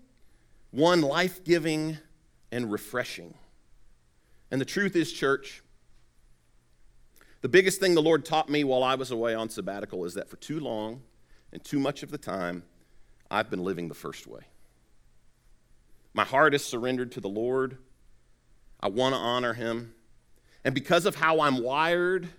one 0.72 1.02
life 1.02 1.44
giving 1.46 1.98
and 2.52 2.70
refreshing. 2.72 3.36
And 4.52 4.62
the 4.62 4.66
truth 4.66 4.96
is, 4.96 5.12
church, 5.12 5.64
the 7.42 7.50
biggest 7.50 7.80
thing 7.80 7.96
the 7.96 8.02
Lord 8.02 8.26
taught 8.26 8.50
me 8.50 8.64
while 8.64 8.84
I 8.84 8.96
was 8.96 9.12
away 9.12 9.36
on 9.36 9.50
sabbatical 9.50 10.06
is 10.06 10.16
that 10.16 10.30
for 10.30 10.38
too 10.38 10.60
long 10.60 11.02
and 11.52 11.64
too 11.64 11.80
much 11.80 12.04
of 12.04 12.12
the 12.12 12.18
time, 12.18 12.64
I've 13.30 13.50
been 13.50 13.64
living 13.64 13.88
the 13.88 13.96
first 13.96 14.28
way. 14.28 14.42
My 16.14 16.24
heart 16.24 16.54
is 16.54 16.64
surrendered 16.64 17.12
to 17.14 17.22
the 17.22 17.30
Lord. 17.30 17.78
I 18.80 18.88
want 18.88 19.14
to 19.14 19.20
honor 19.20 19.54
Him. 19.54 19.94
And 20.64 20.74
because 20.74 21.06
of 21.06 21.16
how 21.16 21.42
I'm 21.42 21.62
wired 21.62 22.30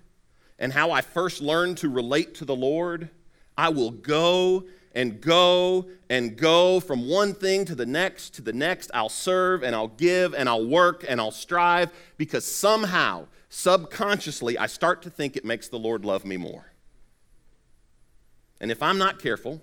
and 0.59 0.73
how 0.73 0.91
I 0.91 1.03
first 1.03 1.41
learned 1.41 1.79
to 1.79 1.89
relate 1.89 2.37
to 2.37 2.45
the 2.45 2.57
Lord, 2.57 3.11
I 3.57 3.69
will 3.69 3.91
go 3.91 4.65
and 4.97 5.21
go 5.21 5.85
and 6.09 6.39
go 6.39 6.81
from 6.81 7.07
one 7.07 7.35
thing 7.35 7.67
to 7.67 7.75
the 7.75 7.85
next 7.85 8.35
to 8.35 8.43
the 8.43 8.53
next. 8.53 8.91
I'll 8.95 9.11
serve 9.11 9.63
and 9.63 9.77
I'll 9.77 9.89
give 9.89 10.35
and 10.35 10.49
I'll 10.49 10.67
work 10.67 11.05
and 11.07 11.21
I'll 11.21 11.31
strive 11.31 11.93
because 12.17 12.47
somehow, 12.47 13.27
subconsciously, 13.51 14.57
I 14.57 14.67
start 14.67 15.03
to 15.03 15.11
think 15.11 15.37
it 15.37 15.45
makes 15.45 15.69
the 15.69 15.79
Lord 15.79 16.07
love 16.07 16.25
me 16.25 16.39
more. 16.39 16.73
And 18.59 18.71
if 18.71 18.83
I'm 18.83 18.97
not 18.97 19.19
careful, 19.19 19.61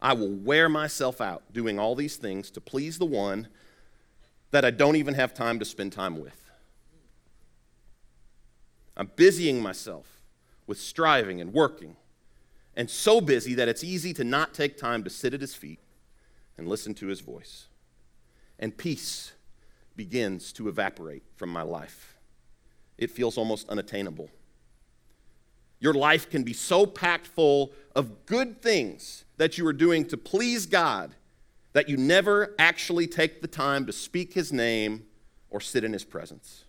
I 0.00 0.12
will 0.12 0.30
wear 0.30 0.68
myself 0.68 1.20
out 1.20 1.42
doing 1.52 1.80
all 1.80 1.96
these 1.96 2.14
things 2.14 2.48
to 2.52 2.60
please 2.60 2.98
the 2.98 3.06
one 3.06 3.48
that 4.52 4.64
I 4.64 4.70
don't 4.70 4.94
even 4.94 5.14
have 5.14 5.34
time 5.34 5.58
to 5.58 5.64
spend 5.64 5.92
time 5.92 6.20
with. 6.20 6.48
I'm 8.96 9.10
busying 9.16 9.60
myself 9.60 10.22
with 10.68 10.78
striving 10.78 11.40
and 11.40 11.52
working 11.52 11.96
and 12.76 12.90
so 12.90 13.20
busy 13.20 13.54
that 13.54 13.68
it's 13.68 13.82
easy 13.82 14.12
to 14.14 14.24
not 14.24 14.52
take 14.52 14.76
time 14.76 15.02
to 15.04 15.10
sit 15.10 15.32
at 15.32 15.40
his 15.40 15.54
feet 15.54 15.80
and 16.58 16.68
listen 16.68 16.94
to 16.94 17.06
his 17.06 17.20
voice. 17.20 17.66
And 18.58 18.76
peace 18.76 19.32
begins 19.96 20.52
to 20.54 20.68
evaporate 20.68 21.22
from 21.34 21.50
my 21.50 21.62
life. 21.62 22.16
It 22.98 23.10
feels 23.10 23.38
almost 23.38 23.68
unattainable. 23.68 24.30
Your 25.80 25.94
life 25.94 26.30
can 26.30 26.42
be 26.42 26.52
so 26.52 26.86
packed 26.86 27.26
full 27.26 27.72
of 27.94 28.26
good 28.26 28.62
things 28.62 29.24
that 29.36 29.58
you 29.58 29.66
are 29.66 29.72
doing 29.72 30.06
to 30.06 30.16
please 30.16 30.66
God 30.66 31.14
that 31.74 31.88
you 31.90 31.98
never 31.98 32.54
actually 32.58 33.06
take 33.06 33.42
the 33.42 33.48
time 33.48 33.84
to 33.84 33.92
speak 33.92 34.32
his 34.32 34.50
name 34.50 35.04
or 35.50 35.60
sit 35.60 35.84
in 35.84 35.92
his 35.92 36.04
presence. 36.04 36.64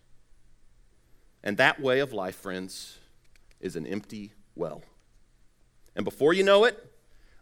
And 1.43 1.55
that 1.57 1.79
way 1.79 1.99
of 1.99 2.11
life, 2.11 2.35
friends, 2.35 2.97
is 3.61 3.77
an 3.77 3.87
empty 3.87 4.33
well. 4.53 4.83
And 5.97 6.05
before 6.05 6.31
you 6.31 6.43
know 6.43 6.63
it, 6.63 6.91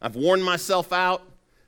I've 0.02 0.16
worn 0.16 0.42
myself 0.42 0.94
out, 0.94 1.22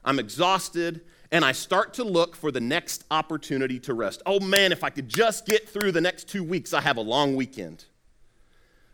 I'm 0.06 0.20
exhausted, 0.20 1.02
and 1.32 1.44
I 1.44 1.52
start 1.52 1.94
to 1.96 2.04
look 2.06 2.34
for 2.34 2.50
the 2.50 2.62
next 2.62 3.04
opportunity 3.12 3.78
to 3.82 3.94
rest. 3.94 4.22
Oh 4.26 4.40
man, 4.40 4.72
if 4.72 4.86
I 4.86 4.90
could 4.90 5.10
just 5.10 5.46
get 5.46 5.68
through 5.68 5.92
the 5.92 6.02
next 6.02 6.30
two 6.30 6.44
weeks, 6.44 6.74
I 6.74 6.80
have 6.80 6.96
a 6.96 7.02
long 7.02 7.36
weekend. 7.36 7.84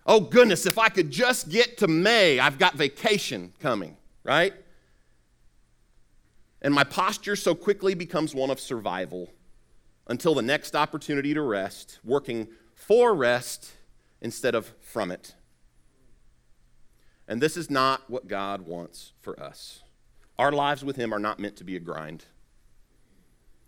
Oh 0.08 0.20
goodness, 0.20 0.66
if 0.66 0.80
I 0.80 0.90
could 0.90 1.12
just 1.12 1.50
get 1.50 1.78
to 1.78 1.88
May, 1.88 2.40
I've 2.40 2.58
got 2.58 2.74
vacation 2.74 3.54
coming, 3.60 3.96
right? 4.24 4.54
And 6.64 6.74
my 6.74 6.84
posture 6.84 7.36
so 7.36 7.54
quickly 7.54 7.94
becomes 7.94 8.34
one 8.34 8.50
of 8.50 8.60
survival 8.60 9.30
until 10.08 10.34
the 10.34 10.42
next 10.42 10.76
opportunity 10.76 11.36
to 11.36 11.42
rest, 11.42 12.00
working 12.04 12.48
for 12.74 13.14
rest 13.14 13.72
instead 14.20 14.56
of 14.56 14.74
from 14.82 15.12
it. 15.12 15.36
And 17.28 17.42
this 17.42 17.58
is 17.58 17.70
not 17.70 18.10
what 18.10 18.28
God 18.28 18.62
wants 18.62 19.14
for 19.22 19.40
us. 19.40 19.82
Our 20.38 20.52
lives 20.52 20.84
with 20.84 20.96
Him 20.96 21.14
are 21.14 21.20
not 21.20 21.40
meant 21.40 21.56
to 21.58 21.64
be 21.64 21.76
a 21.76 21.80
grind, 21.80 22.26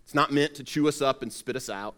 it's 0.04 0.14
not 0.14 0.32
meant 0.32 0.54
to 0.54 0.64
chew 0.64 0.88
us 0.88 1.02
up 1.02 1.22
and 1.22 1.32
spit 1.32 1.56
us 1.56 1.68
out. 1.68 1.96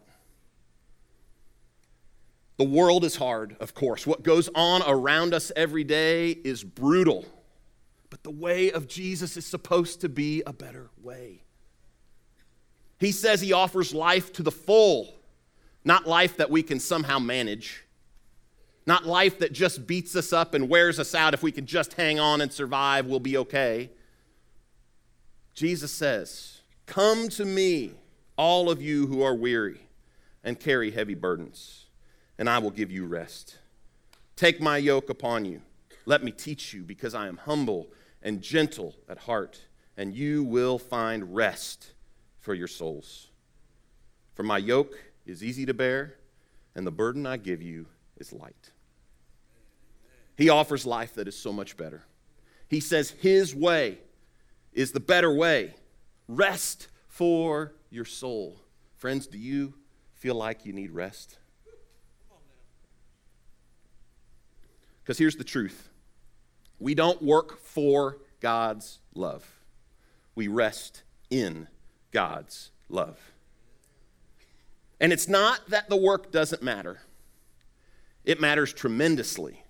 The 2.57 2.64
world 2.64 3.05
is 3.05 3.14
hard, 3.14 3.57
of 3.61 3.75
course. 3.75 4.05
What 4.05 4.25
goes 4.25 4.49
on 4.55 4.83
around 4.85 5.33
us 5.33 5.53
every 5.55 5.85
day 5.85 6.31
is 6.31 6.64
brutal. 6.64 7.25
But 8.11 8.25
the 8.25 8.31
way 8.31 8.73
of 8.73 8.88
Jesus 8.88 9.37
is 9.37 9.47
supposed 9.47 10.01
to 10.01 10.09
be 10.09 10.42
a 10.44 10.53
better 10.53 10.90
way. 11.01 11.42
He 12.99 13.12
says 13.12 13.40
he 13.40 13.53
offers 13.53 13.94
life 13.94 14.33
to 14.33 14.42
the 14.42 14.51
full 14.51 15.14
not 15.88 16.07
life 16.07 16.37
that 16.37 16.51
we 16.51 16.62
can 16.62 16.79
somehow 16.79 17.18
manage, 17.18 17.85
not 18.88 19.05
life 19.05 19.38
that 19.40 19.53
just 19.53 19.87
beats 19.87 20.16
us 20.16 20.33
up 20.33 20.55
and 20.55 20.66
wears 20.66 20.98
us 20.98 21.14
out. 21.14 21.35
If 21.35 21.42
we 21.42 21.53
can 21.53 21.66
just 21.66 21.92
hang 21.92 22.18
on 22.18 22.40
and 22.40 22.51
survive, 22.51 23.05
we'll 23.05 23.20
be 23.20 23.37
okay. 23.37 23.90
Jesus 25.53 25.92
says, 25.92 26.62
Come 26.87 27.29
to 27.29 27.44
me, 27.44 27.92
all 28.38 28.70
of 28.70 28.81
you 28.81 29.07
who 29.07 29.22
are 29.22 29.35
weary 29.35 29.81
and 30.42 30.59
carry 30.59 30.90
heavy 30.90 31.14
burdens, 31.14 31.85
and 32.38 32.48
I 32.48 32.61
will 32.61 32.70
give 32.70 32.90
you 32.90 33.05
rest. 33.05 33.59
Take 34.37 34.59
my 34.59 34.79
yoke 34.79 35.11
upon 35.11 35.44
you. 35.44 35.61
Let 36.07 36.24
me 36.24 36.33
teach 36.33 36.72
you, 36.72 36.83
because 36.83 37.14
I 37.14 37.29
am 37.29 37.37
humble 37.37 37.88
and 38.22 38.40
gentle 38.40 38.94
at 39.07 39.18
heart, 39.18 39.61
and 39.98 40.14
you 40.14 40.42
will 40.44 40.79
find 40.79 41.35
rest 41.35 41.92
for 42.40 42.55
your 42.55 42.68
souls. 42.68 43.29
For 44.33 44.44
my 44.44 44.57
yoke 44.57 44.98
is 45.27 45.44
easy 45.44 45.66
to 45.66 45.74
bear, 45.74 46.14
and 46.74 46.87
the 46.87 46.90
burden 46.90 47.27
I 47.27 47.37
give 47.37 47.61
you 47.61 47.85
is 48.16 48.33
light. 48.33 48.70
He 50.38 50.48
offers 50.51 50.87
life 50.87 51.14
that 51.14 51.27
is 51.27 51.37
so 51.37 51.53
much 51.53 51.77
better. 51.77 52.05
He 52.68 52.79
says 52.79 53.11
His 53.11 53.55
way 53.57 53.98
is 54.72 54.92
the 54.92 55.01
better 55.01 55.35
way. 55.35 55.74
Rest 56.29 56.87
for 57.09 57.74
your 57.90 58.05
soul. 58.05 58.61
Friends, 58.94 59.27
do 59.27 59.37
you 59.37 59.74
feel 60.14 60.37
like 60.37 60.64
you 60.64 60.72
need 60.72 60.92
rest? 60.92 61.38
Because 65.03 65.18
here's 65.18 65.37
the 65.37 65.44
truth 65.44 65.88
we 66.79 66.94
don't 66.94 67.20
work 67.20 67.61
for 67.61 68.18
God's 68.40 69.01
love, 69.16 69.44
we 70.37 70.46
rest 70.46 71.03
in 71.31 71.66
God's 72.12 72.70
love. 72.88 73.18
And 75.01 75.12
it's 75.12 75.29
not 75.29 75.68
that 75.70 75.88
the 75.88 75.96
work 75.96 76.31
doesn't 76.31 76.62
matter, 76.62 77.01
it 78.24 78.40
matters 78.40 78.72
tremendously. 78.72 79.64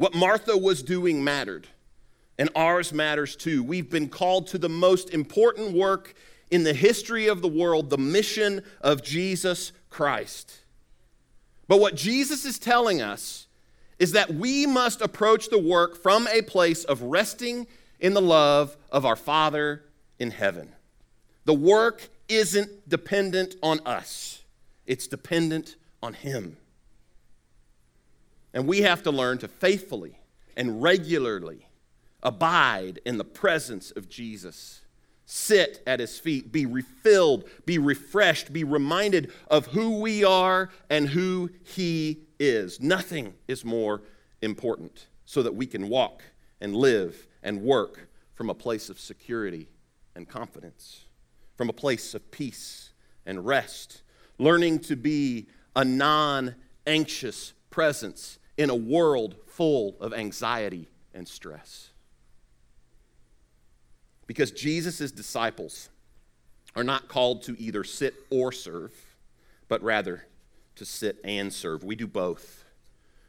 What 0.00 0.14
Martha 0.14 0.56
was 0.56 0.82
doing 0.82 1.22
mattered, 1.22 1.68
and 2.38 2.48
ours 2.56 2.90
matters 2.90 3.36
too. 3.36 3.62
We've 3.62 3.90
been 3.90 4.08
called 4.08 4.46
to 4.46 4.56
the 4.56 4.66
most 4.66 5.10
important 5.10 5.74
work 5.74 6.14
in 6.50 6.62
the 6.62 6.72
history 6.72 7.26
of 7.26 7.42
the 7.42 7.48
world, 7.48 7.90
the 7.90 7.98
mission 7.98 8.62
of 8.80 9.02
Jesus 9.02 9.72
Christ. 9.90 10.60
But 11.68 11.80
what 11.80 11.96
Jesus 11.96 12.46
is 12.46 12.58
telling 12.58 13.02
us 13.02 13.46
is 13.98 14.12
that 14.12 14.32
we 14.32 14.64
must 14.64 15.02
approach 15.02 15.50
the 15.50 15.58
work 15.58 16.02
from 16.02 16.26
a 16.28 16.40
place 16.40 16.82
of 16.84 17.02
resting 17.02 17.66
in 17.98 18.14
the 18.14 18.22
love 18.22 18.78
of 18.90 19.04
our 19.04 19.16
Father 19.16 19.84
in 20.18 20.30
heaven. 20.30 20.72
The 21.44 21.52
work 21.52 22.08
isn't 22.26 22.88
dependent 22.88 23.54
on 23.62 23.80
us, 23.80 24.44
it's 24.86 25.06
dependent 25.06 25.76
on 26.02 26.14
Him. 26.14 26.56
And 28.52 28.66
we 28.66 28.82
have 28.82 29.02
to 29.04 29.10
learn 29.10 29.38
to 29.38 29.48
faithfully 29.48 30.18
and 30.56 30.82
regularly 30.82 31.68
abide 32.22 33.00
in 33.04 33.18
the 33.18 33.24
presence 33.24 33.90
of 33.92 34.08
Jesus. 34.08 34.82
Sit 35.24 35.82
at 35.86 36.00
his 36.00 36.18
feet, 36.18 36.50
be 36.50 36.66
refilled, 36.66 37.44
be 37.64 37.78
refreshed, 37.78 38.52
be 38.52 38.64
reminded 38.64 39.32
of 39.48 39.66
who 39.68 40.00
we 40.00 40.24
are 40.24 40.70
and 40.88 41.08
who 41.08 41.50
he 41.62 42.22
is. 42.38 42.80
Nothing 42.80 43.34
is 43.46 43.64
more 43.64 44.02
important 44.42 45.06
so 45.24 45.42
that 45.42 45.54
we 45.54 45.66
can 45.66 45.88
walk 45.88 46.22
and 46.60 46.74
live 46.74 47.28
and 47.42 47.62
work 47.62 48.08
from 48.34 48.50
a 48.50 48.54
place 48.54 48.90
of 48.90 48.98
security 48.98 49.68
and 50.16 50.28
confidence, 50.28 51.04
from 51.56 51.68
a 51.68 51.72
place 51.72 52.14
of 52.14 52.30
peace 52.32 52.90
and 53.24 53.46
rest, 53.46 54.02
learning 54.38 54.80
to 54.80 54.96
be 54.96 55.46
a 55.76 55.84
non 55.84 56.56
anxious 56.86 57.52
presence 57.70 58.39
in 58.60 58.68
a 58.68 58.74
world 58.74 59.36
full 59.46 59.96
of 60.00 60.12
anxiety 60.12 60.86
and 61.14 61.26
stress. 61.26 61.88
Because 64.26 64.50
Jesus' 64.50 65.10
disciples 65.10 65.88
are 66.76 66.84
not 66.84 67.08
called 67.08 67.42
to 67.44 67.58
either 67.58 67.82
sit 67.82 68.12
or 68.28 68.52
serve, 68.52 68.92
but 69.66 69.82
rather 69.82 70.26
to 70.76 70.84
sit 70.84 71.16
and 71.24 71.50
serve. 71.50 71.82
We 71.82 71.96
do 71.96 72.06
both. 72.06 72.66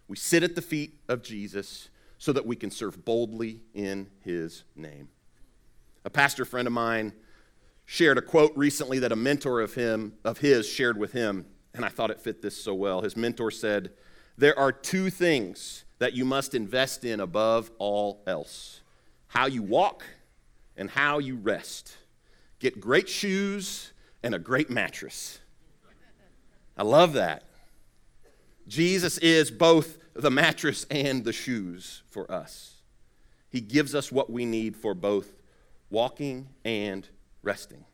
We 0.09 0.17
sit 0.17 0.43
at 0.43 0.55
the 0.55 0.61
feet 0.61 0.99
of 1.07 1.23
Jesus 1.23 1.87
so 2.17 2.33
that 2.33 2.45
we 2.45 2.57
can 2.57 2.69
serve 2.69 3.05
boldly 3.05 3.61
in 3.73 4.07
his 4.25 4.65
name. 4.75 5.07
A 6.03 6.09
pastor 6.09 6.43
friend 6.43 6.67
of 6.67 6.73
mine 6.73 7.13
shared 7.85 8.17
a 8.17 8.21
quote 8.21 8.51
recently 8.57 8.99
that 8.99 9.13
a 9.13 9.15
mentor 9.15 9.61
of 9.61 9.75
him 9.75 10.11
of 10.25 10.39
his 10.39 10.67
shared 10.67 10.97
with 10.97 11.13
him, 11.13 11.45
and 11.73 11.85
I 11.85 11.89
thought 11.89 12.11
it 12.11 12.19
fit 12.19 12.41
this 12.41 12.61
so 12.61 12.73
well. 12.73 13.01
His 13.01 13.15
mentor 13.15 13.49
said, 13.49 13.91
there 14.37 14.57
are 14.57 14.71
two 14.71 15.09
things 15.09 15.83
that 15.99 16.13
you 16.13 16.25
must 16.25 16.55
invest 16.55 17.03
in 17.05 17.19
above 17.19 17.71
all 17.77 18.21
else 18.25 18.81
how 19.27 19.45
you 19.45 19.61
walk 19.61 20.03
and 20.75 20.89
how 20.89 21.19
you 21.19 21.37
rest. 21.37 21.95
Get 22.59 22.81
great 22.81 23.07
shoes 23.07 23.93
and 24.23 24.35
a 24.35 24.39
great 24.39 24.69
mattress. 24.69 25.39
I 26.75 26.83
love 26.83 27.13
that. 27.13 27.43
Jesus 28.67 29.17
is 29.19 29.49
both 29.49 29.97
the 30.13 30.31
mattress 30.31 30.85
and 30.91 31.23
the 31.23 31.31
shoes 31.31 32.03
for 32.09 32.29
us. 32.31 32.81
He 33.49 33.61
gives 33.61 33.95
us 33.95 34.11
what 34.11 34.29
we 34.29 34.45
need 34.45 34.75
for 34.75 34.93
both 34.93 35.31
walking 35.89 36.47
and 36.65 37.07
resting. 37.43 37.85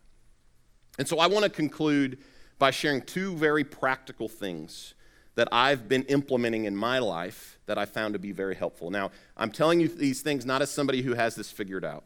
And 0.97 1.08
so 1.08 1.19
I 1.19 1.28
want 1.28 1.43
to 1.43 1.50
conclude 1.50 2.19
by 2.60 2.71
sharing 2.71 3.02
two 3.02 3.36
very 3.36 3.63
practical 3.63 4.28
things 4.28 4.95
that 5.38 5.47
I've 5.52 5.88
been 5.88 6.02
implementing 6.06 6.65
in 6.65 6.76
my 6.76 6.97
life 6.97 7.60
that 7.67 7.78
I 7.78 7.86
found 7.86 8.13
to 8.13 8.19
be 8.19 8.32
very 8.32 8.56
helpful. 8.56 8.89
Now, 8.89 9.12
I'm 9.38 9.52
telling 9.52 9.80
you 9.80 9.88
these 9.88 10.23
things 10.23 10.47
not 10.47 10.63
as 10.63 10.71
somebody 10.71 11.04
who 11.04 11.13
has 11.13 11.36
this 11.36 11.52
figured 11.52 11.86
out, 11.86 12.04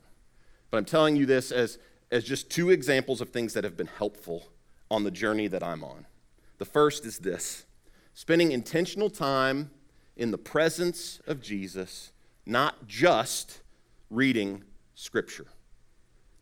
but 0.69 0.77
I'm 0.77 0.85
telling 0.85 1.15
you 1.15 1.25
this 1.25 1.49
as, 1.49 1.77
as 2.11 2.25
just 2.25 2.49
two 2.49 2.71
examples 2.71 3.21
of 3.21 3.29
things 3.29 3.53
that 3.53 3.63
have 3.63 3.77
been 3.77 3.87
helpful 3.87 4.49
on 4.91 5.05
the 5.05 5.11
journey 5.11 5.47
that 5.47 5.63
I'm 5.63 5.81
on. 5.81 6.05
The 6.57 6.65
first 6.65 7.05
is 7.05 7.19
this 7.19 7.63
spending 8.13 8.51
intentional 8.51 9.09
time 9.09 9.71
in 10.17 10.31
the 10.31 10.37
presence 10.37 11.21
of 11.25 11.41
Jesus, 11.41 12.11
not 12.45 12.85
just 12.85 13.61
reading 14.09 14.61
Scripture. 14.93 15.47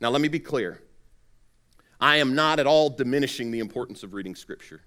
Now, 0.01 0.09
let 0.09 0.21
me 0.21 0.27
be 0.27 0.39
clear. 0.39 0.81
I 2.01 2.15
am 2.15 2.33
not 2.33 2.59
at 2.59 2.65
all 2.65 2.89
diminishing 2.89 3.51
the 3.51 3.59
importance 3.59 4.01
of 4.01 4.15
reading 4.15 4.33
Scripture. 4.33 4.81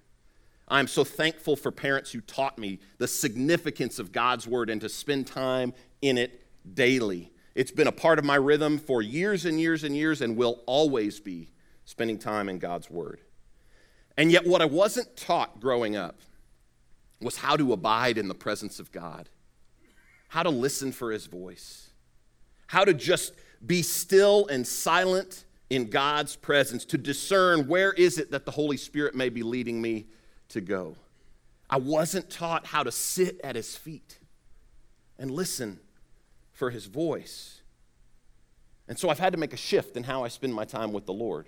I'm 0.67 0.87
so 0.87 1.03
thankful 1.03 1.55
for 1.55 1.71
parents 1.71 2.11
who 2.11 2.21
taught 2.21 2.57
me 2.57 2.79
the 2.97 3.07
significance 3.07 3.99
of 3.99 4.11
God's 4.11 4.47
Word 4.47 4.69
and 4.69 4.81
to 4.81 4.89
spend 4.89 5.27
time 5.27 5.73
in 6.01 6.17
it 6.17 6.41
daily. 6.73 7.31
It's 7.55 7.71
been 7.71 7.87
a 7.87 7.91
part 7.91 8.17
of 8.17 8.25
my 8.25 8.35
rhythm 8.35 8.79
for 8.79 9.01
years 9.01 9.45
and 9.45 9.59
years 9.59 9.83
and 9.83 9.95
years 9.95 10.21
and 10.21 10.37
will 10.37 10.61
always 10.65 11.19
be 11.19 11.49
spending 11.85 12.17
time 12.17 12.49
in 12.49 12.59
God's 12.59 12.89
Word. 12.89 13.19
And 14.17 14.31
yet, 14.31 14.45
what 14.45 14.61
I 14.61 14.65
wasn't 14.65 15.15
taught 15.17 15.59
growing 15.59 15.95
up 15.95 16.19
was 17.19 17.37
how 17.37 17.55
to 17.55 17.73
abide 17.73 18.17
in 18.17 18.27
the 18.27 18.35
presence 18.35 18.79
of 18.79 18.91
God, 18.91 19.29
how 20.29 20.43
to 20.43 20.49
listen 20.49 20.91
for 20.91 21.11
His 21.11 21.25
voice, 21.25 21.89
how 22.67 22.85
to 22.85 22.93
just 22.93 23.33
be 23.65 23.81
still 23.81 24.47
and 24.47 24.65
silent 24.65 25.45
in 25.69 25.89
God's 25.89 26.35
presence, 26.35 26.85
to 26.85 26.97
discern 26.97 27.67
where 27.67 27.93
is 27.93 28.17
it 28.17 28.31
that 28.31 28.45
the 28.45 28.51
Holy 28.51 28.77
Spirit 28.77 29.15
may 29.15 29.29
be 29.29 29.43
leading 29.43 29.81
me 29.81 30.07
to 30.53 30.61
go. 30.61 30.95
I 31.69 31.77
wasn't 31.77 32.29
taught 32.29 32.67
how 32.67 32.83
to 32.83 32.91
sit 32.91 33.39
at 33.43 33.55
his 33.55 33.75
feet 33.75 34.19
and 35.17 35.31
listen 35.31 35.79
for 36.51 36.69
his 36.69 36.85
voice. 36.85 37.61
And 38.87 38.97
so 38.97 39.09
I've 39.09 39.19
had 39.19 39.33
to 39.33 39.39
make 39.39 39.53
a 39.53 39.57
shift 39.57 39.97
in 39.97 40.03
how 40.03 40.23
I 40.23 40.27
spend 40.27 40.53
my 40.53 40.65
time 40.65 40.93
with 40.93 41.05
the 41.05 41.13
Lord. 41.13 41.47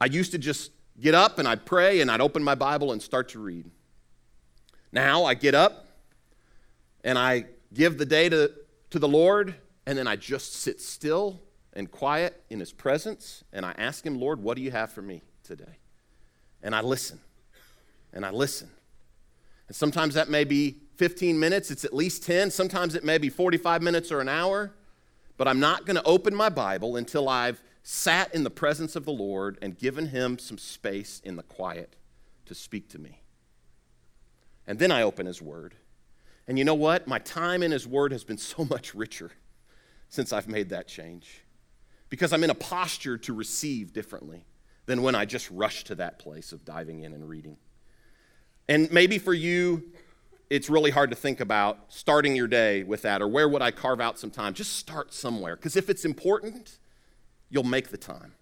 I 0.00 0.06
used 0.06 0.32
to 0.32 0.38
just 0.38 0.70
get 1.00 1.14
up 1.14 1.38
and 1.38 1.48
I'd 1.48 1.64
pray 1.64 2.00
and 2.00 2.10
I'd 2.10 2.20
open 2.20 2.42
my 2.42 2.54
Bible 2.54 2.92
and 2.92 3.02
start 3.02 3.30
to 3.30 3.40
read. 3.40 3.70
Now 4.92 5.24
I 5.24 5.34
get 5.34 5.54
up 5.54 5.86
and 7.02 7.18
I 7.18 7.46
give 7.72 7.98
the 7.98 8.06
day 8.06 8.28
to, 8.28 8.52
to 8.90 8.98
the 8.98 9.08
Lord 9.08 9.54
and 9.86 9.98
then 9.98 10.06
I 10.06 10.16
just 10.16 10.54
sit 10.54 10.80
still 10.80 11.40
and 11.72 11.90
quiet 11.90 12.42
in 12.50 12.60
his 12.60 12.72
presence 12.72 13.42
and 13.52 13.64
I 13.66 13.74
ask 13.78 14.04
him, 14.04 14.20
Lord, 14.20 14.40
what 14.40 14.56
do 14.56 14.62
you 14.62 14.70
have 14.70 14.92
for 14.92 15.02
me 15.02 15.22
today? 15.42 15.78
And 16.62 16.74
I 16.74 16.80
listen 16.80 17.20
and 18.12 18.24
I 18.24 18.30
listen. 18.30 18.70
And 19.68 19.76
sometimes 19.76 20.14
that 20.14 20.28
may 20.28 20.44
be 20.44 20.78
15 20.96 21.38
minutes, 21.38 21.70
it's 21.70 21.84
at 21.84 21.94
least 21.94 22.24
10. 22.24 22.50
Sometimes 22.50 22.94
it 22.94 23.04
may 23.04 23.18
be 23.18 23.28
45 23.28 23.82
minutes 23.82 24.10
or 24.10 24.20
an 24.20 24.28
hour. 24.28 24.72
But 25.36 25.46
I'm 25.46 25.60
not 25.60 25.86
going 25.86 25.96
to 25.96 26.02
open 26.02 26.34
my 26.34 26.48
Bible 26.48 26.96
until 26.96 27.28
I've 27.28 27.62
sat 27.84 28.34
in 28.34 28.42
the 28.42 28.50
presence 28.50 28.96
of 28.96 29.04
the 29.04 29.12
Lord 29.12 29.56
and 29.62 29.78
given 29.78 30.08
him 30.08 30.38
some 30.38 30.58
space 30.58 31.20
in 31.24 31.36
the 31.36 31.42
quiet 31.42 31.96
to 32.46 32.54
speak 32.54 32.88
to 32.90 32.98
me. 32.98 33.22
And 34.66 34.78
then 34.78 34.90
I 34.90 35.02
open 35.02 35.26
his 35.26 35.40
word. 35.40 35.74
And 36.48 36.58
you 36.58 36.64
know 36.64 36.74
what? 36.74 37.06
My 37.06 37.18
time 37.18 37.62
in 37.62 37.70
his 37.70 37.86
word 37.86 38.10
has 38.12 38.24
been 38.24 38.38
so 38.38 38.64
much 38.64 38.94
richer 38.94 39.30
since 40.08 40.32
I've 40.32 40.48
made 40.48 40.70
that 40.70 40.88
change 40.88 41.42
because 42.08 42.32
I'm 42.32 42.42
in 42.42 42.50
a 42.50 42.54
posture 42.54 43.18
to 43.18 43.32
receive 43.32 43.92
differently 43.92 44.44
than 44.88 45.02
when 45.02 45.14
I 45.14 45.26
just 45.26 45.50
rush 45.50 45.84
to 45.84 45.94
that 45.96 46.18
place 46.18 46.50
of 46.50 46.64
diving 46.64 47.02
in 47.02 47.12
and 47.12 47.28
reading. 47.28 47.58
And 48.70 48.90
maybe 48.90 49.18
for 49.18 49.34
you, 49.34 49.92
it's 50.48 50.70
really 50.70 50.90
hard 50.90 51.10
to 51.10 51.16
think 51.16 51.40
about 51.40 51.78
starting 51.88 52.34
your 52.34 52.48
day 52.48 52.84
with 52.84 53.02
that 53.02 53.20
or 53.20 53.28
where 53.28 53.50
would 53.50 53.60
I 53.60 53.70
carve 53.70 54.00
out 54.00 54.18
some 54.18 54.30
time? 54.30 54.54
Just 54.54 54.76
start 54.76 55.12
somewhere. 55.12 55.56
Because 55.56 55.76
if 55.76 55.90
it's 55.90 56.06
important, 56.06 56.78
you'll 57.50 57.64
make 57.64 57.90
the 57.90 57.98
time. 57.98 58.32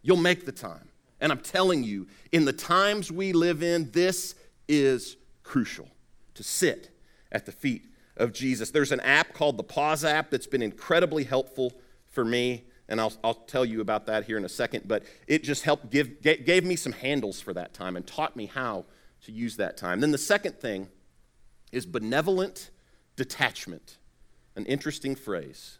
You'll 0.00 0.18
make 0.18 0.46
the 0.46 0.52
time. 0.52 0.88
And 1.20 1.32
I'm 1.32 1.40
telling 1.40 1.82
you, 1.82 2.06
in 2.30 2.44
the 2.44 2.52
times 2.52 3.10
we 3.10 3.32
live 3.32 3.64
in, 3.64 3.90
this 3.90 4.36
is 4.68 5.16
crucial 5.42 5.88
to 6.34 6.44
sit 6.44 6.90
at 7.32 7.44
the 7.44 7.50
feet 7.50 7.86
of 8.16 8.32
Jesus. 8.32 8.70
There's 8.70 8.92
an 8.92 9.00
app 9.00 9.32
called 9.32 9.56
the 9.56 9.64
Pause 9.64 10.04
app 10.04 10.30
that's 10.30 10.46
been 10.46 10.62
incredibly 10.62 11.24
helpful 11.24 11.72
for 12.06 12.24
me, 12.24 12.67
and 12.88 13.00
I'll, 13.00 13.12
I'll 13.22 13.34
tell 13.34 13.64
you 13.64 13.80
about 13.80 14.06
that 14.06 14.24
here 14.24 14.36
in 14.36 14.44
a 14.44 14.48
second, 14.48 14.88
but 14.88 15.02
it 15.26 15.44
just 15.44 15.62
helped 15.62 15.90
give, 15.90 16.22
gave 16.22 16.64
me 16.64 16.76
some 16.76 16.92
handles 16.92 17.40
for 17.40 17.52
that 17.54 17.74
time 17.74 17.96
and 17.96 18.06
taught 18.06 18.34
me 18.36 18.46
how 18.46 18.86
to 19.22 19.32
use 19.32 19.56
that 19.56 19.76
time. 19.76 20.00
Then 20.00 20.10
the 20.10 20.18
second 20.18 20.58
thing 20.60 20.88
is 21.70 21.84
benevolent 21.84 22.70
detachment, 23.16 23.98
an 24.56 24.64
interesting 24.66 25.14
phrase. 25.14 25.78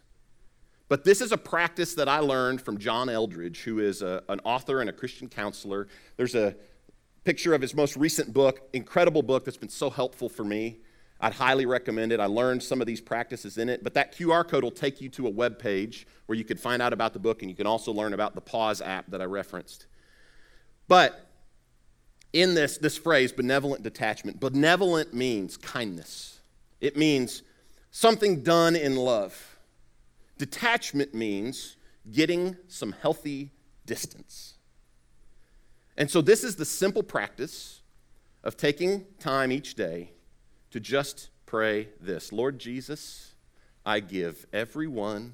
But 0.87 1.03
this 1.03 1.21
is 1.21 1.31
a 1.31 1.37
practice 1.37 1.93
that 1.95 2.09
I 2.09 2.19
learned 2.19 2.61
from 2.61 2.79
John 2.79 3.09
Eldredge, 3.09 3.63
who 3.63 3.79
is 3.79 4.01
a, 4.01 4.23
an 4.27 4.39
author 4.43 4.81
and 4.81 4.89
a 4.89 4.93
Christian 4.93 5.29
counselor. 5.29 5.87
There's 6.17 6.35
a 6.35 6.55
picture 7.23 7.53
of 7.53 7.61
his 7.61 7.75
most 7.75 7.95
recent 7.95 8.33
book, 8.33 8.61
incredible 8.73 9.21
book 9.21 9.45
that's 9.45 9.57
been 9.57 9.69
so 9.69 9.89
helpful 9.89 10.29
for 10.29 10.43
me. 10.43 10.79
I'd 11.21 11.33
highly 11.33 11.65
recommend 11.65 12.13
it. 12.13 12.19
I 12.19 12.27
learned 12.27 12.63
some 12.63 12.79
of 12.79 12.87
these 12.87 13.01
practices 13.01 13.57
in 13.57 13.67
it, 13.67 13.83
but 13.83 13.93
that 13.95 14.15
QR 14.15 14.47
code 14.47 14.63
will 14.63 14.71
take 14.71 15.01
you 15.01 15.09
to 15.09 15.27
a 15.27 15.29
web 15.29 15.59
page 15.59 16.07
where 16.27 16.37
you 16.37 16.45
can 16.45 16.57
find 16.57 16.81
out 16.81 16.93
about 16.93 17.13
the 17.13 17.19
book 17.19 17.41
and 17.41 17.51
you 17.51 17.57
can 17.57 17.67
also 17.67 17.91
learn 17.91 18.13
about 18.13 18.35
the 18.35 18.41
Pause 18.41 18.81
app 18.81 19.09
that 19.11 19.21
I 19.21 19.25
referenced. 19.25 19.87
But 20.87 21.29
in 22.31 22.53
this, 22.53 22.77
this 22.77 22.97
phrase, 22.97 23.33
benevolent 23.33 23.83
detachment, 23.83 24.39
benevolent 24.39 25.13
means 25.13 25.57
kindness, 25.57 26.39
it 26.79 26.95
means 26.95 27.43
something 27.91 28.41
done 28.41 28.75
in 28.75 28.95
love. 28.95 29.57
Detachment 30.37 31.13
means 31.13 31.75
getting 32.09 32.55
some 32.69 32.93
healthy 33.01 33.51
distance. 33.85 34.53
And 35.97 36.09
so, 36.09 36.21
this 36.21 36.45
is 36.45 36.55
the 36.55 36.63
simple 36.63 37.03
practice 37.03 37.81
of 38.41 38.55
taking 38.55 39.05
time 39.19 39.51
each 39.51 39.75
day 39.75 40.13
to 40.71 40.79
just 40.79 41.29
pray 41.45 41.89
this 41.99 42.31
Lord 42.31 42.59
Jesus, 42.59 43.33
I 43.85 43.99
give 43.99 44.45
everyone 44.53 45.33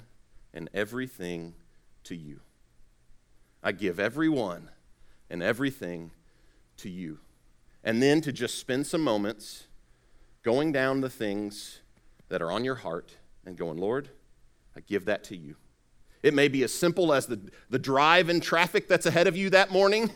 and 0.54 0.70
everything 0.72 1.54
to 2.04 2.16
you. 2.16 2.40
I 3.62 3.72
give 3.72 4.00
everyone 4.00 4.70
and 5.28 5.42
everything 5.42 6.12
to 6.78 6.88
you. 6.88 7.18
And 7.84 8.02
then 8.02 8.20
to 8.22 8.32
just 8.32 8.58
spend 8.58 8.86
some 8.86 9.02
moments 9.02 9.66
going 10.42 10.72
down 10.72 11.00
the 11.00 11.10
things 11.10 11.80
that 12.28 12.40
are 12.40 12.50
on 12.50 12.64
your 12.64 12.76
heart 12.76 13.16
and 13.44 13.56
going, 13.56 13.78
Lord, 13.78 14.08
I 14.76 14.80
give 14.80 15.04
that 15.06 15.24
to 15.24 15.36
you. 15.36 15.56
It 16.22 16.34
may 16.34 16.48
be 16.48 16.62
as 16.64 16.72
simple 16.72 17.12
as 17.12 17.26
the, 17.26 17.40
the 17.70 17.78
drive 17.78 18.28
in 18.28 18.40
traffic 18.40 18.88
that's 18.88 19.06
ahead 19.06 19.26
of 19.26 19.36
you 19.36 19.50
that 19.50 19.70
morning, 19.70 20.10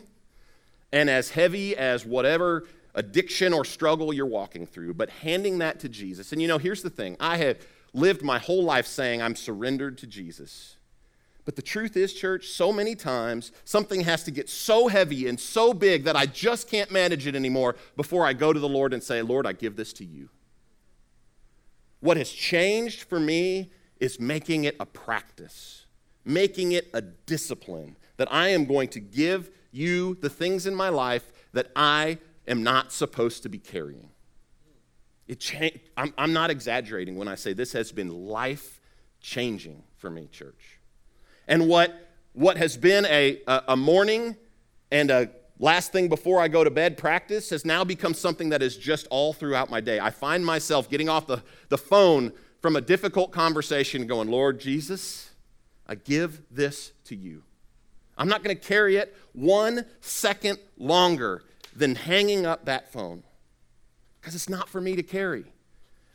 and 0.91 1.09
as 1.09 1.29
heavy 1.29 1.75
as 1.75 2.05
whatever 2.05 2.65
addiction 2.95 3.53
or 3.53 3.65
struggle 3.65 4.13
you're 4.13 4.25
walking 4.25 4.65
through, 4.65 4.93
but 4.93 5.09
handing 5.09 5.59
that 5.59 5.79
to 5.79 5.89
Jesus. 5.89 6.31
And 6.31 6.41
you 6.41 6.47
know, 6.47 6.57
here's 6.57 6.81
the 6.81 6.89
thing 6.89 7.17
I 7.19 7.37
have 7.37 7.59
lived 7.93 8.21
my 8.21 8.39
whole 8.39 8.63
life 8.63 8.87
saying 8.87 9.21
I'm 9.21 9.35
surrendered 9.35 9.97
to 9.99 10.07
Jesus. 10.07 10.77
But 11.43 11.55
the 11.55 11.61
truth 11.61 11.97
is, 11.97 12.13
church, 12.13 12.47
so 12.49 12.71
many 12.71 12.95
times 12.95 13.51
something 13.65 14.01
has 14.01 14.23
to 14.25 14.31
get 14.31 14.47
so 14.47 14.87
heavy 14.87 15.27
and 15.27 15.39
so 15.39 15.73
big 15.73 16.03
that 16.03 16.15
I 16.15 16.27
just 16.27 16.69
can't 16.69 16.91
manage 16.91 17.25
it 17.25 17.35
anymore 17.35 17.75
before 17.95 18.25
I 18.25 18.33
go 18.33 18.53
to 18.53 18.59
the 18.59 18.69
Lord 18.69 18.93
and 18.93 19.01
say, 19.01 19.21
Lord, 19.21 19.47
I 19.47 19.53
give 19.53 19.75
this 19.75 19.91
to 19.93 20.05
you. 20.05 20.29
What 21.99 22.17
has 22.17 22.31
changed 22.31 23.03
for 23.03 23.19
me 23.19 23.71
is 23.99 24.19
making 24.19 24.65
it 24.65 24.75
a 24.79 24.85
practice, 24.85 25.85
making 26.25 26.73
it 26.73 26.89
a 26.93 27.01
discipline 27.01 27.95
that 28.17 28.31
I 28.31 28.49
am 28.49 28.65
going 28.65 28.89
to 28.89 28.99
give 28.99 29.49
you 29.71 30.15
the 30.21 30.29
things 30.29 30.67
in 30.67 30.75
my 30.75 30.89
life 30.89 31.31
that 31.53 31.71
I 31.75 32.19
am 32.51 32.63
not 32.63 32.91
supposed 32.91 33.43
to 33.43 33.49
be 33.49 33.57
carrying. 33.57 34.09
It 35.27 35.39
cha- 35.39 35.79
I'm, 35.95 36.13
I'm 36.17 36.33
not 36.33 36.51
exaggerating 36.51 37.15
when 37.15 37.27
I 37.27 37.35
say 37.35 37.53
this 37.53 37.73
has 37.73 37.91
been 37.91 38.09
life 38.09 38.79
changing 39.21 39.83
for 39.97 40.09
me, 40.09 40.27
church. 40.31 40.79
And 41.47 41.67
what, 41.67 42.09
what 42.33 42.57
has 42.57 42.77
been 42.77 43.05
a, 43.05 43.41
a, 43.47 43.63
a 43.69 43.77
morning 43.77 44.35
and 44.91 45.09
a 45.09 45.29
last 45.57 45.91
thing 45.91 46.09
before 46.09 46.41
I 46.41 46.47
go 46.47 46.63
to 46.63 46.69
bed 46.69 46.97
practice 46.97 47.51
has 47.51 47.63
now 47.63 47.83
become 47.83 48.13
something 48.13 48.49
that 48.49 48.61
is 48.61 48.75
just 48.75 49.07
all 49.09 49.31
throughout 49.31 49.69
my 49.69 49.79
day. 49.79 49.99
I 49.99 50.09
find 50.09 50.45
myself 50.45 50.89
getting 50.89 51.07
off 51.07 51.27
the, 51.27 51.41
the 51.69 51.77
phone 51.77 52.33
from 52.61 52.75
a 52.75 52.81
difficult 52.81 53.31
conversation 53.31 54.07
going, 54.07 54.29
Lord 54.29 54.59
Jesus, 54.59 55.31
I 55.87 55.95
give 55.95 56.41
this 56.51 56.91
to 57.05 57.15
you. 57.15 57.43
I'm 58.17 58.27
not 58.27 58.43
going 58.43 58.55
to 58.55 58.61
carry 58.61 58.97
it 58.97 59.15
one 59.33 59.85
second 60.01 60.59
longer 60.77 61.43
than 61.75 61.95
hanging 61.95 62.45
up 62.45 62.65
that 62.65 62.91
phone 62.91 63.23
because 64.19 64.35
it's 64.35 64.49
not 64.49 64.69
for 64.69 64.79
me 64.79 64.95
to 64.95 65.03
carry. 65.03 65.45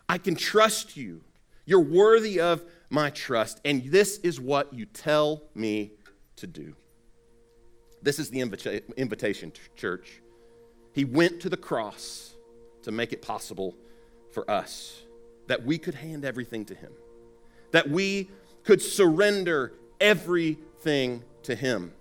I 0.09 0.19
can 0.19 0.37
trust 0.37 0.97
you. 0.97 1.23
You're 1.64 1.81
worthy 1.81 2.40
of 2.40 2.62
my 2.90 3.11
trust, 3.11 3.61
and 3.64 3.85
this 3.90 4.19
is 4.19 4.40
what 4.40 4.73
you 4.73 4.87
tell 4.87 5.42
me 5.55 5.92
to 6.37 6.47
do. 6.47 6.77
This 8.03 8.21
is 8.21 8.31
the 8.31 8.40
invita- 8.40 8.83
invitation, 8.97 9.53
church. 9.75 10.21
He 10.92 11.05
went 11.05 11.40
to 11.40 11.49
the 11.49 11.57
cross 11.57 12.35
to 12.83 12.92
make 12.92 13.12
it 13.12 13.21
possible 13.21 13.75
for 14.31 14.49
us 14.49 15.03
that 15.49 15.64
we 15.64 15.79
could 15.79 15.95
hand 15.95 16.25
everything 16.25 16.64
to 16.66 16.75
Him, 16.75 16.92
that 17.73 17.90
we 17.90 18.31
could 18.62 18.81
surrender 18.81 19.73
everything 20.01 21.25
to 21.42 21.55
Him. 21.55 21.92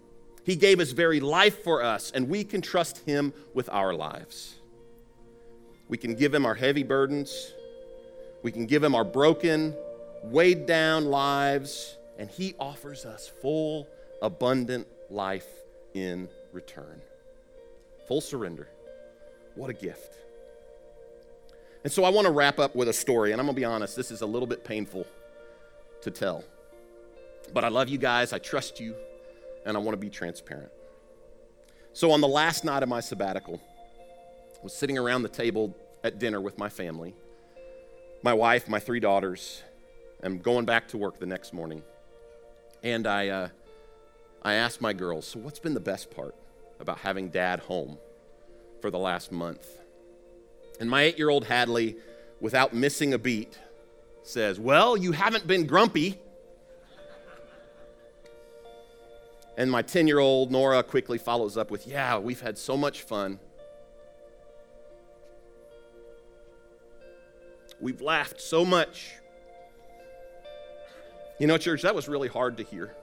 He 0.45 0.55
gave 0.55 0.77
His 0.77 0.91
very 0.91 1.19
life 1.19 1.63
for 1.63 1.83
us, 1.83 2.11
and 2.11 2.29
we 2.29 2.43
can 2.43 2.61
trust 2.61 2.99
Him 2.99 3.33
with 3.53 3.67
our 3.69 3.93
lives. 3.93 4.55
We 5.89 5.97
can 5.97 6.13
give 6.13 6.33
Him 6.33 6.45
our 6.45 6.55
heavy 6.55 6.83
burdens, 6.83 7.53
we 8.43 8.51
can 8.51 8.67
give 8.67 8.83
Him 8.83 8.93
our 8.93 9.03
broken, 9.03 9.75
weighed 10.23 10.67
down 10.67 11.05
lives, 11.05 11.97
and 12.19 12.29
He 12.29 12.53
offers 12.59 13.05
us 13.05 13.27
full, 13.41 13.87
abundant 14.21 14.87
life 15.09 15.47
in 15.95 16.29
return. 16.53 17.01
Full 18.07 18.21
surrender. 18.21 18.69
What 19.55 19.71
a 19.71 19.73
gift. 19.73 20.13
And 21.83 21.91
so 21.91 22.03
I 22.03 22.09
want 22.09 22.25
to 22.25 22.31
wrap 22.31 22.59
up 22.59 22.75
with 22.75 22.87
a 22.87 22.93
story, 22.93 23.31
and 23.31 23.41
I'm 23.41 23.47
going 23.47 23.55
to 23.55 23.59
be 23.59 23.65
honest, 23.65 23.95
this 23.95 24.11
is 24.11 24.21
a 24.21 24.25
little 24.25 24.47
bit 24.47 24.63
painful 24.63 25.07
to 26.01 26.11
tell. 26.11 26.43
But 27.51 27.63
I 27.63 27.69
love 27.69 27.89
you 27.89 27.97
guys, 27.97 28.31
I 28.33 28.37
trust 28.37 28.79
you, 28.79 28.95
and 29.65 29.75
I 29.75 29.79
want 29.79 29.93
to 29.93 29.97
be 29.97 30.09
transparent. 30.09 30.71
So 31.93 32.11
on 32.11 32.21
the 32.21 32.27
last 32.27 32.63
night 32.63 32.83
of 32.83 32.89
my 32.89 32.99
sabbatical, 32.99 33.59
I 33.59 34.59
was 34.63 34.73
sitting 34.73 34.97
around 34.97 35.23
the 35.23 35.29
table 35.29 35.75
at 36.03 36.19
dinner 36.19 36.39
with 36.39 36.57
my 36.57 36.69
family, 36.69 37.15
my 38.21 38.33
wife, 38.33 38.67
my 38.69 38.79
three 38.79 38.99
daughters, 38.99 39.63
and 40.21 40.41
going 40.41 40.65
back 40.65 40.87
to 40.89 40.97
work 40.97 41.19
the 41.19 41.25
next 41.25 41.53
morning. 41.53 41.83
And 42.83 43.07
I, 43.07 43.29
uh, 43.29 43.49
I 44.43 44.55
asked 44.55 44.81
my 44.81 44.93
girls, 44.93 45.25
so 45.27 45.39
what's 45.39 45.59
been 45.59 45.73
the 45.73 45.79
best 45.79 46.11
part 46.11 46.35
about 46.79 46.99
having 46.99 47.29
dad 47.29 47.61
home 47.61 47.97
for 48.81 48.91
the 48.91 48.99
last 48.99 49.31
month? 49.31 49.67
And 50.79 50.89
my 50.89 51.03
eight 51.03 51.17
year 51.17 51.29
old 51.29 51.45
Hadley, 51.45 51.95
without 52.39 52.73
missing 52.73 53.13
a 53.13 53.17
beat, 53.17 53.57
says, 54.23 54.59
Well, 54.59 54.97
you 54.97 55.11
haven't 55.13 55.47
been 55.47 55.65
grumpy. 55.65 56.19
And 59.57 59.71
my 59.71 59.81
10 59.81 60.07
year 60.07 60.19
old 60.19 60.51
Nora 60.51 60.83
quickly 60.83 61.17
follows 61.17 61.57
up 61.57 61.71
with, 61.71 61.87
Yeah, 61.87 62.17
we've 62.17 62.41
had 62.41 62.57
so 62.57 62.75
much 62.75 63.01
fun. 63.03 63.39
We've 67.79 68.01
laughed 68.01 68.41
so 68.41 68.65
much. 68.65 69.11
You 71.39 71.47
know, 71.47 71.57
church, 71.57 71.81
that 71.81 71.93
was 71.93 72.07
really 72.07 72.29
hard 72.29 72.57
to 72.57 72.63
hear. 72.63 72.95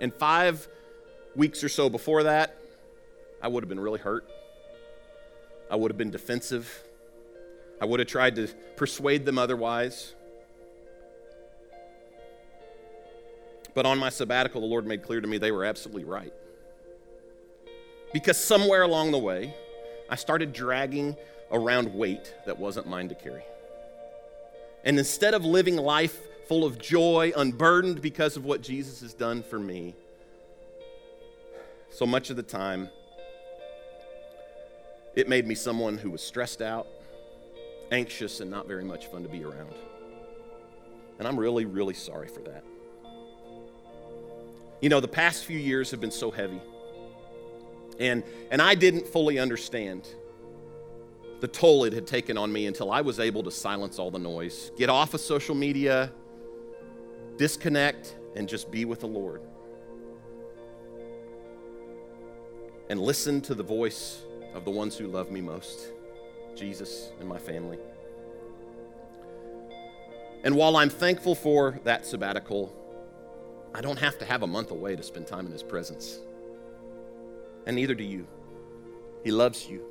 And 0.00 0.12
five 0.12 0.68
weeks 1.34 1.64
or 1.64 1.68
so 1.68 1.88
before 1.88 2.24
that, 2.24 2.54
I 3.42 3.48
would 3.48 3.62
have 3.62 3.68
been 3.68 3.80
really 3.80 3.98
hurt. 3.98 4.28
I 5.70 5.76
would 5.76 5.90
have 5.90 5.98
been 5.98 6.10
defensive. 6.10 6.82
I 7.80 7.86
would 7.86 8.00
have 8.00 8.08
tried 8.08 8.36
to 8.36 8.48
persuade 8.76 9.24
them 9.24 9.38
otherwise. 9.38 10.14
But 13.76 13.84
on 13.84 13.98
my 13.98 14.08
sabbatical, 14.08 14.62
the 14.62 14.66
Lord 14.66 14.86
made 14.86 15.02
clear 15.02 15.20
to 15.20 15.28
me 15.28 15.36
they 15.36 15.52
were 15.52 15.66
absolutely 15.66 16.04
right. 16.04 16.32
Because 18.10 18.38
somewhere 18.38 18.80
along 18.80 19.12
the 19.12 19.18
way, 19.18 19.54
I 20.08 20.16
started 20.16 20.54
dragging 20.54 21.14
around 21.52 21.92
weight 21.92 22.34
that 22.46 22.58
wasn't 22.58 22.88
mine 22.88 23.10
to 23.10 23.14
carry. 23.14 23.42
And 24.82 24.98
instead 24.98 25.34
of 25.34 25.44
living 25.44 25.76
life 25.76 26.18
full 26.48 26.64
of 26.64 26.78
joy, 26.78 27.34
unburdened 27.36 28.00
because 28.00 28.38
of 28.38 28.46
what 28.46 28.62
Jesus 28.62 29.02
has 29.02 29.12
done 29.12 29.42
for 29.42 29.58
me, 29.58 29.94
so 31.90 32.06
much 32.06 32.30
of 32.30 32.36
the 32.36 32.42
time, 32.42 32.88
it 35.14 35.28
made 35.28 35.46
me 35.46 35.54
someone 35.54 35.98
who 35.98 36.10
was 36.10 36.22
stressed 36.22 36.62
out, 36.62 36.86
anxious, 37.92 38.40
and 38.40 38.50
not 38.50 38.66
very 38.66 38.84
much 38.84 39.08
fun 39.08 39.22
to 39.22 39.28
be 39.28 39.44
around. 39.44 39.74
And 41.18 41.28
I'm 41.28 41.38
really, 41.38 41.66
really 41.66 41.94
sorry 41.94 42.28
for 42.28 42.40
that. 42.40 42.64
You 44.80 44.88
know, 44.88 45.00
the 45.00 45.08
past 45.08 45.44
few 45.44 45.58
years 45.58 45.90
have 45.90 46.00
been 46.00 46.10
so 46.10 46.30
heavy. 46.30 46.60
And, 47.98 48.22
and 48.50 48.60
I 48.60 48.74
didn't 48.74 49.06
fully 49.06 49.38
understand 49.38 50.06
the 51.40 51.48
toll 51.48 51.84
it 51.84 51.92
had 51.92 52.06
taken 52.06 52.38
on 52.38 52.52
me 52.52 52.66
until 52.66 52.90
I 52.90 53.00
was 53.00 53.20
able 53.20 53.42
to 53.44 53.50
silence 53.50 53.98
all 53.98 54.10
the 54.10 54.18
noise, 54.18 54.70
get 54.76 54.88
off 54.88 55.14
of 55.14 55.20
social 55.20 55.54
media, 55.54 56.12
disconnect, 57.36 58.16
and 58.34 58.48
just 58.48 58.70
be 58.70 58.84
with 58.84 59.00
the 59.00 59.06
Lord. 59.06 59.42
And 62.88 63.00
listen 63.00 63.40
to 63.42 63.54
the 63.54 63.62
voice 63.62 64.22
of 64.54 64.64
the 64.64 64.70
ones 64.70 64.96
who 64.96 65.06
love 65.06 65.30
me 65.30 65.40
most 65.40 65.92
Jesus 66.54 67.10
and 67.20 67.28
my 67.28 67.38
family. 67.38 67.78
And 70.44 70.54
while 70.54 70.76
I'm 70.76 70.90
thankful 70.90 71.34
for 71.34 71.78
that 71.84 72.06
sabbatical, 72.06 72.74
I 73.76 73.82
don't 73.82 73.98
have 73.98 74.16
to 74.20 74.24
have 74.24 74.42
a 74.42 74.46
month 74.46 74.70
away 74.70 74.96
to 74.96 75.02
spend 75.02 75.26
time 75.26 75.44
in 75.44 75.52
His 75.52 75.62
presence. 75.62 76.20
And 77.66 77.76
neither 77.76 77.94
do 77.94 78.04
you. 78.04 78.26
He 79.22 79.30
loves 79.30 79.68
you, 79.68 79.84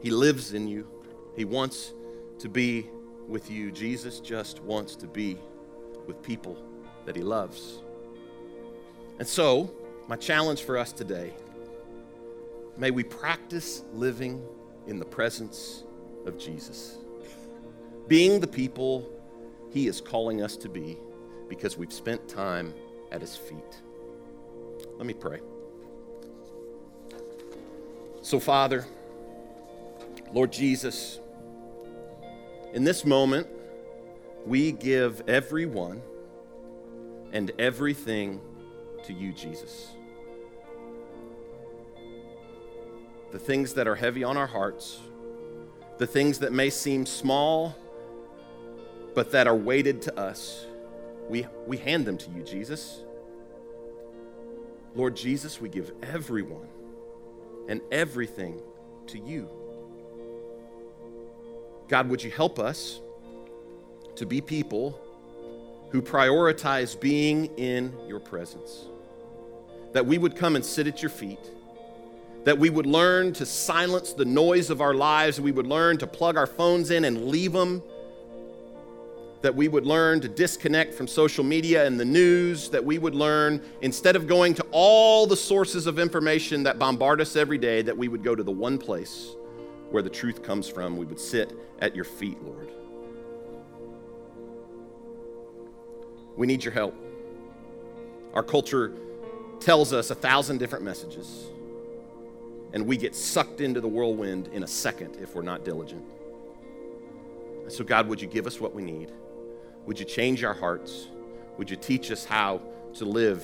He 0.00 0.10
lives 0.10 0.54
in 0.54 0.66
you, 0.66 0.88
He 1.36 1.44
wants 1.44 1.92
to 2.38 2.48
be 2.48 2.88
with 3.28 3.50
you. 3.50 3.70
Jesus 3.70 4.20
just 4.20 4.62
wants 4.62 4.96
to 4.96 5.06
be 5.06 5.36
with 6.06 6.22
people 6.22 6.56
that 7.04 7.14
He 7.14 7.20
loves. 7.20 7.82
And 9.18 9.28
so, 9.28 9.70
my 10.08 10.16
challenge 10.16 10.62
for 10.62 10.78
us 10.78 10.92
today 10.92 11.34
may 12.78 12.90
we 12.90 13.04
practice 13.04 13.84
living 13.92 14.42
in 14.86 14.98
the 14.98 15.04
presence 15.04 15.84
of 16.24 16.38
Jesus, 16.38 16.96
being 18.06 18.40
the 18.40 18.46
people 18.46 19.06
He 19.68 19.88
is 19.88 20.00
calling 20.00 20.42
us 20.42 20.56
to 20.56 20.70
be 20.70 20.96
because 21.48 21.76
we've 21.76 21.92
spent 21.92 22.28
time 22.28 22.74
at 23.10 23.20
His 23.20 23.36
feet. 23.36 23.80
Let 24.96 25.06
me 25.06 25.14
pray. 25.14 25.40
So, 28.22 28.38
Father, 28.40 28.84
Lord 30.32 30.52
Jesus, 30.52 31.20
in 32.74 32.84
this 32.84 33.04
moment, 33.04 33.46
we 34.44 34.72
give 34.72 35.22
everyone 35.28 36.02
and 37.32 37.50
everything 37.58 38.40
to 39.04 39.12
you, 39.12 39.32
Jesus. 39.32 39.88
The 43.32 43.38
things 43.38 43.74
that 43.74 43.86
are 43.86 43.94
heavy 43.94 44.24
on 44.24 44.36
our 44.36 44.46
hearts, 44.46 45.00
the 45.98 46.06
things 46.06 46.38
that 46.40 46.52
may 46.52 46.70
seem 46.70 47.06
small, 47.06 47.76
but 49.14 49.32
that 49.32 49.46
are 49.46 49.56
weighted 49.56 50.02
to 50.02 50.18
us, 50.18 50.66
we, 51.28 51.46
we 51.66 51.76
hand 51.76 52.06
them 52.06 52.16
to 52.18 52.30
you, 52.30 52.42
Jesus. 52.42 53.02
Lord 54.94 55.14
Jesus, 55.14 55.60
we 55.60 55.68
give 55.68 55.92
everyone 56.02 56.68
and 57.68 57.80
everything 57.92 58.60
to 59.08 59.18
you. 59.18 59.48
God, 61.88 62.08
would 62.08 62.22
you 62.22 62.30
help 62.30 62.58
us 62.58 63.00
to 64.16 64.26
be 64.26 64.40
people 64.40 65.00
who 65.90 66.02
prioritize 66.02 66.98
being 66.98 67.46
in 67.56 67.94
your 68.06 68.20
presence? 68.20 68.86
That 69.92 70.06
we 70.06 70.18
would 70.18 70.36
come 70.36 70.56
and 70.56 70.64
sit 70.64 70.86
at 70.86 71.02
your 71.02 71.10
feet, 71.10 71.50
that 72.44 72.58
we 72.58 72.70
would 72.70 72.86
learn 72.86 73.32
to 73.34 73.46
silence 73.46 74.12
the 74.12 74.24
noise 74.24 74.70
of 74.70 74.80
our 74.80 74.94
lives, 74.94 75.40
we 75.40 75.52
would 75.52 75.66
learn 75.66 75.98
to 75.98 76.06
plug 76.06 76.36
our 76.36 76.46
phones 76.46 76.90
in 76.90 77.04
and 77.04 77.26
leave 77.26 77.52
them 77.52 77.82
that 79.40 79.54
we 79.54 79.68
would 79.68 79.86
learn 79.86 80.20
to 80.20 80.28
disconnect 80.28 80.92
from 80.92 81.06
social 81.06 81.44
media 81.44 81.86
and 81.86 81.98
the 81.98 82.04
news, 82.04 82.68
that 82.70 82.84
we 82.84 82.98
would 82.98 83.14
learn, 83.14 83.62
instead 83.82 84.16
of 84.16 84.26
going 84.26 84.52
to 84.54 84.66
all 84.72 85.26
the 85.26 85.36
sources 85.36 85.86
of 85.86 85.98
information 85.98 86.64
that 86.64 86.78
bombard 86.78 87.20
us 87.20 87.36
every 87.36 87.58
day, 87.58 87.82
that 87.82 87.96
we 87.96 88.08
would 88.08 88.24
go 88.24 88.34
to 88.34 88.42
the 88.42 88.50
one 88.50 88.78
place 88.78 89.36
where 89.90 90.02
the 90.02 90.10
truth 90.10 90.42
comes 90.42 90.68
from. 90.68 90.96
We 90.96 91.06
would 91.06 91.20
sit 91.20 91.56
at 91.80 91.94
your 91.94 92.04
feet, 92.04 92.42
Lord. 92.42 92.68
We 96.36 96.46
need 96.46 96.64
your 96.64 96.74
help. 96.74 96.94
Our 98.34 98.42
culture 98.42 98.92
tells 99.60 99.92
us 99.92 100.10
a 100.10 100.14
thousand 100.14 100.58
different 100.58 100.84
messages, 100.84 101.46
and 102.72 102.86
we 102.86 102.96
get 102.96 103.14
sucked 103.14 103.60
into 103.60 103.80
the 103.80 103.88
whirlwind 103.88 104.48
in 104.48 104.62
a 104.62 104.66
second 104.66 105.16
if 105.20 105.34
we're 105.34 105.42
not 105.42 105.64
diligent. 105.64 106.04
So, 107.68 107.84
God, 107.84 108.08
would 108.08 108.20
you 108.20 108.28
give 108.28 108.46
us 108.46 108.60
what 108.60 108.74
we 108.74 108.82
need? 108.82 109.12
Would 109.88 109.98
you 109.98 110.04
change 110.04 110.44
our 110.44 110.52
hearts? 110.52 111.08
Would 111.56 111.70
you 111.70 111.76
teach 111.76 112.10
us 112.10 112.22
how 112.22 112.60
to 112.92 113.06
live 113.06 113.42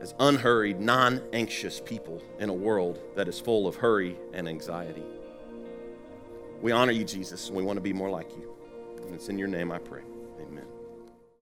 as 0.00 0.14
unhurried, 0.18 0.80
non 0.80 1.20
anxious 1.34 1.80
people 1.80 2.22
in 2.38 2.48
a 2.48 2.54
world 2.54 2.98
that 3.14 3.28
is 3.28 3.38
full 3.38 3.66
of 3.66 3.76
hurry 3.76 4.16
and 4.32 4.48
anxiety? 4.48 5.04
We 6.62 6.72
honor 6.72 6.92
you, 6.92 7.04
Jesus, 7.04 7.48
and 7.48 7.56
we 7.58 7.62
want 7.62 7.76
to 7.76 7.82
be 7.82 7.92
more 7.92 8.08
like 8.08 8.30
you. 8.38 8.54
And 9.04 9.14
it's 9.14 9.28
in 9.28 9.36
your 9.36 9.48
name 9.48 9.70
I 9.70 9.80
pray. 9.80 10.00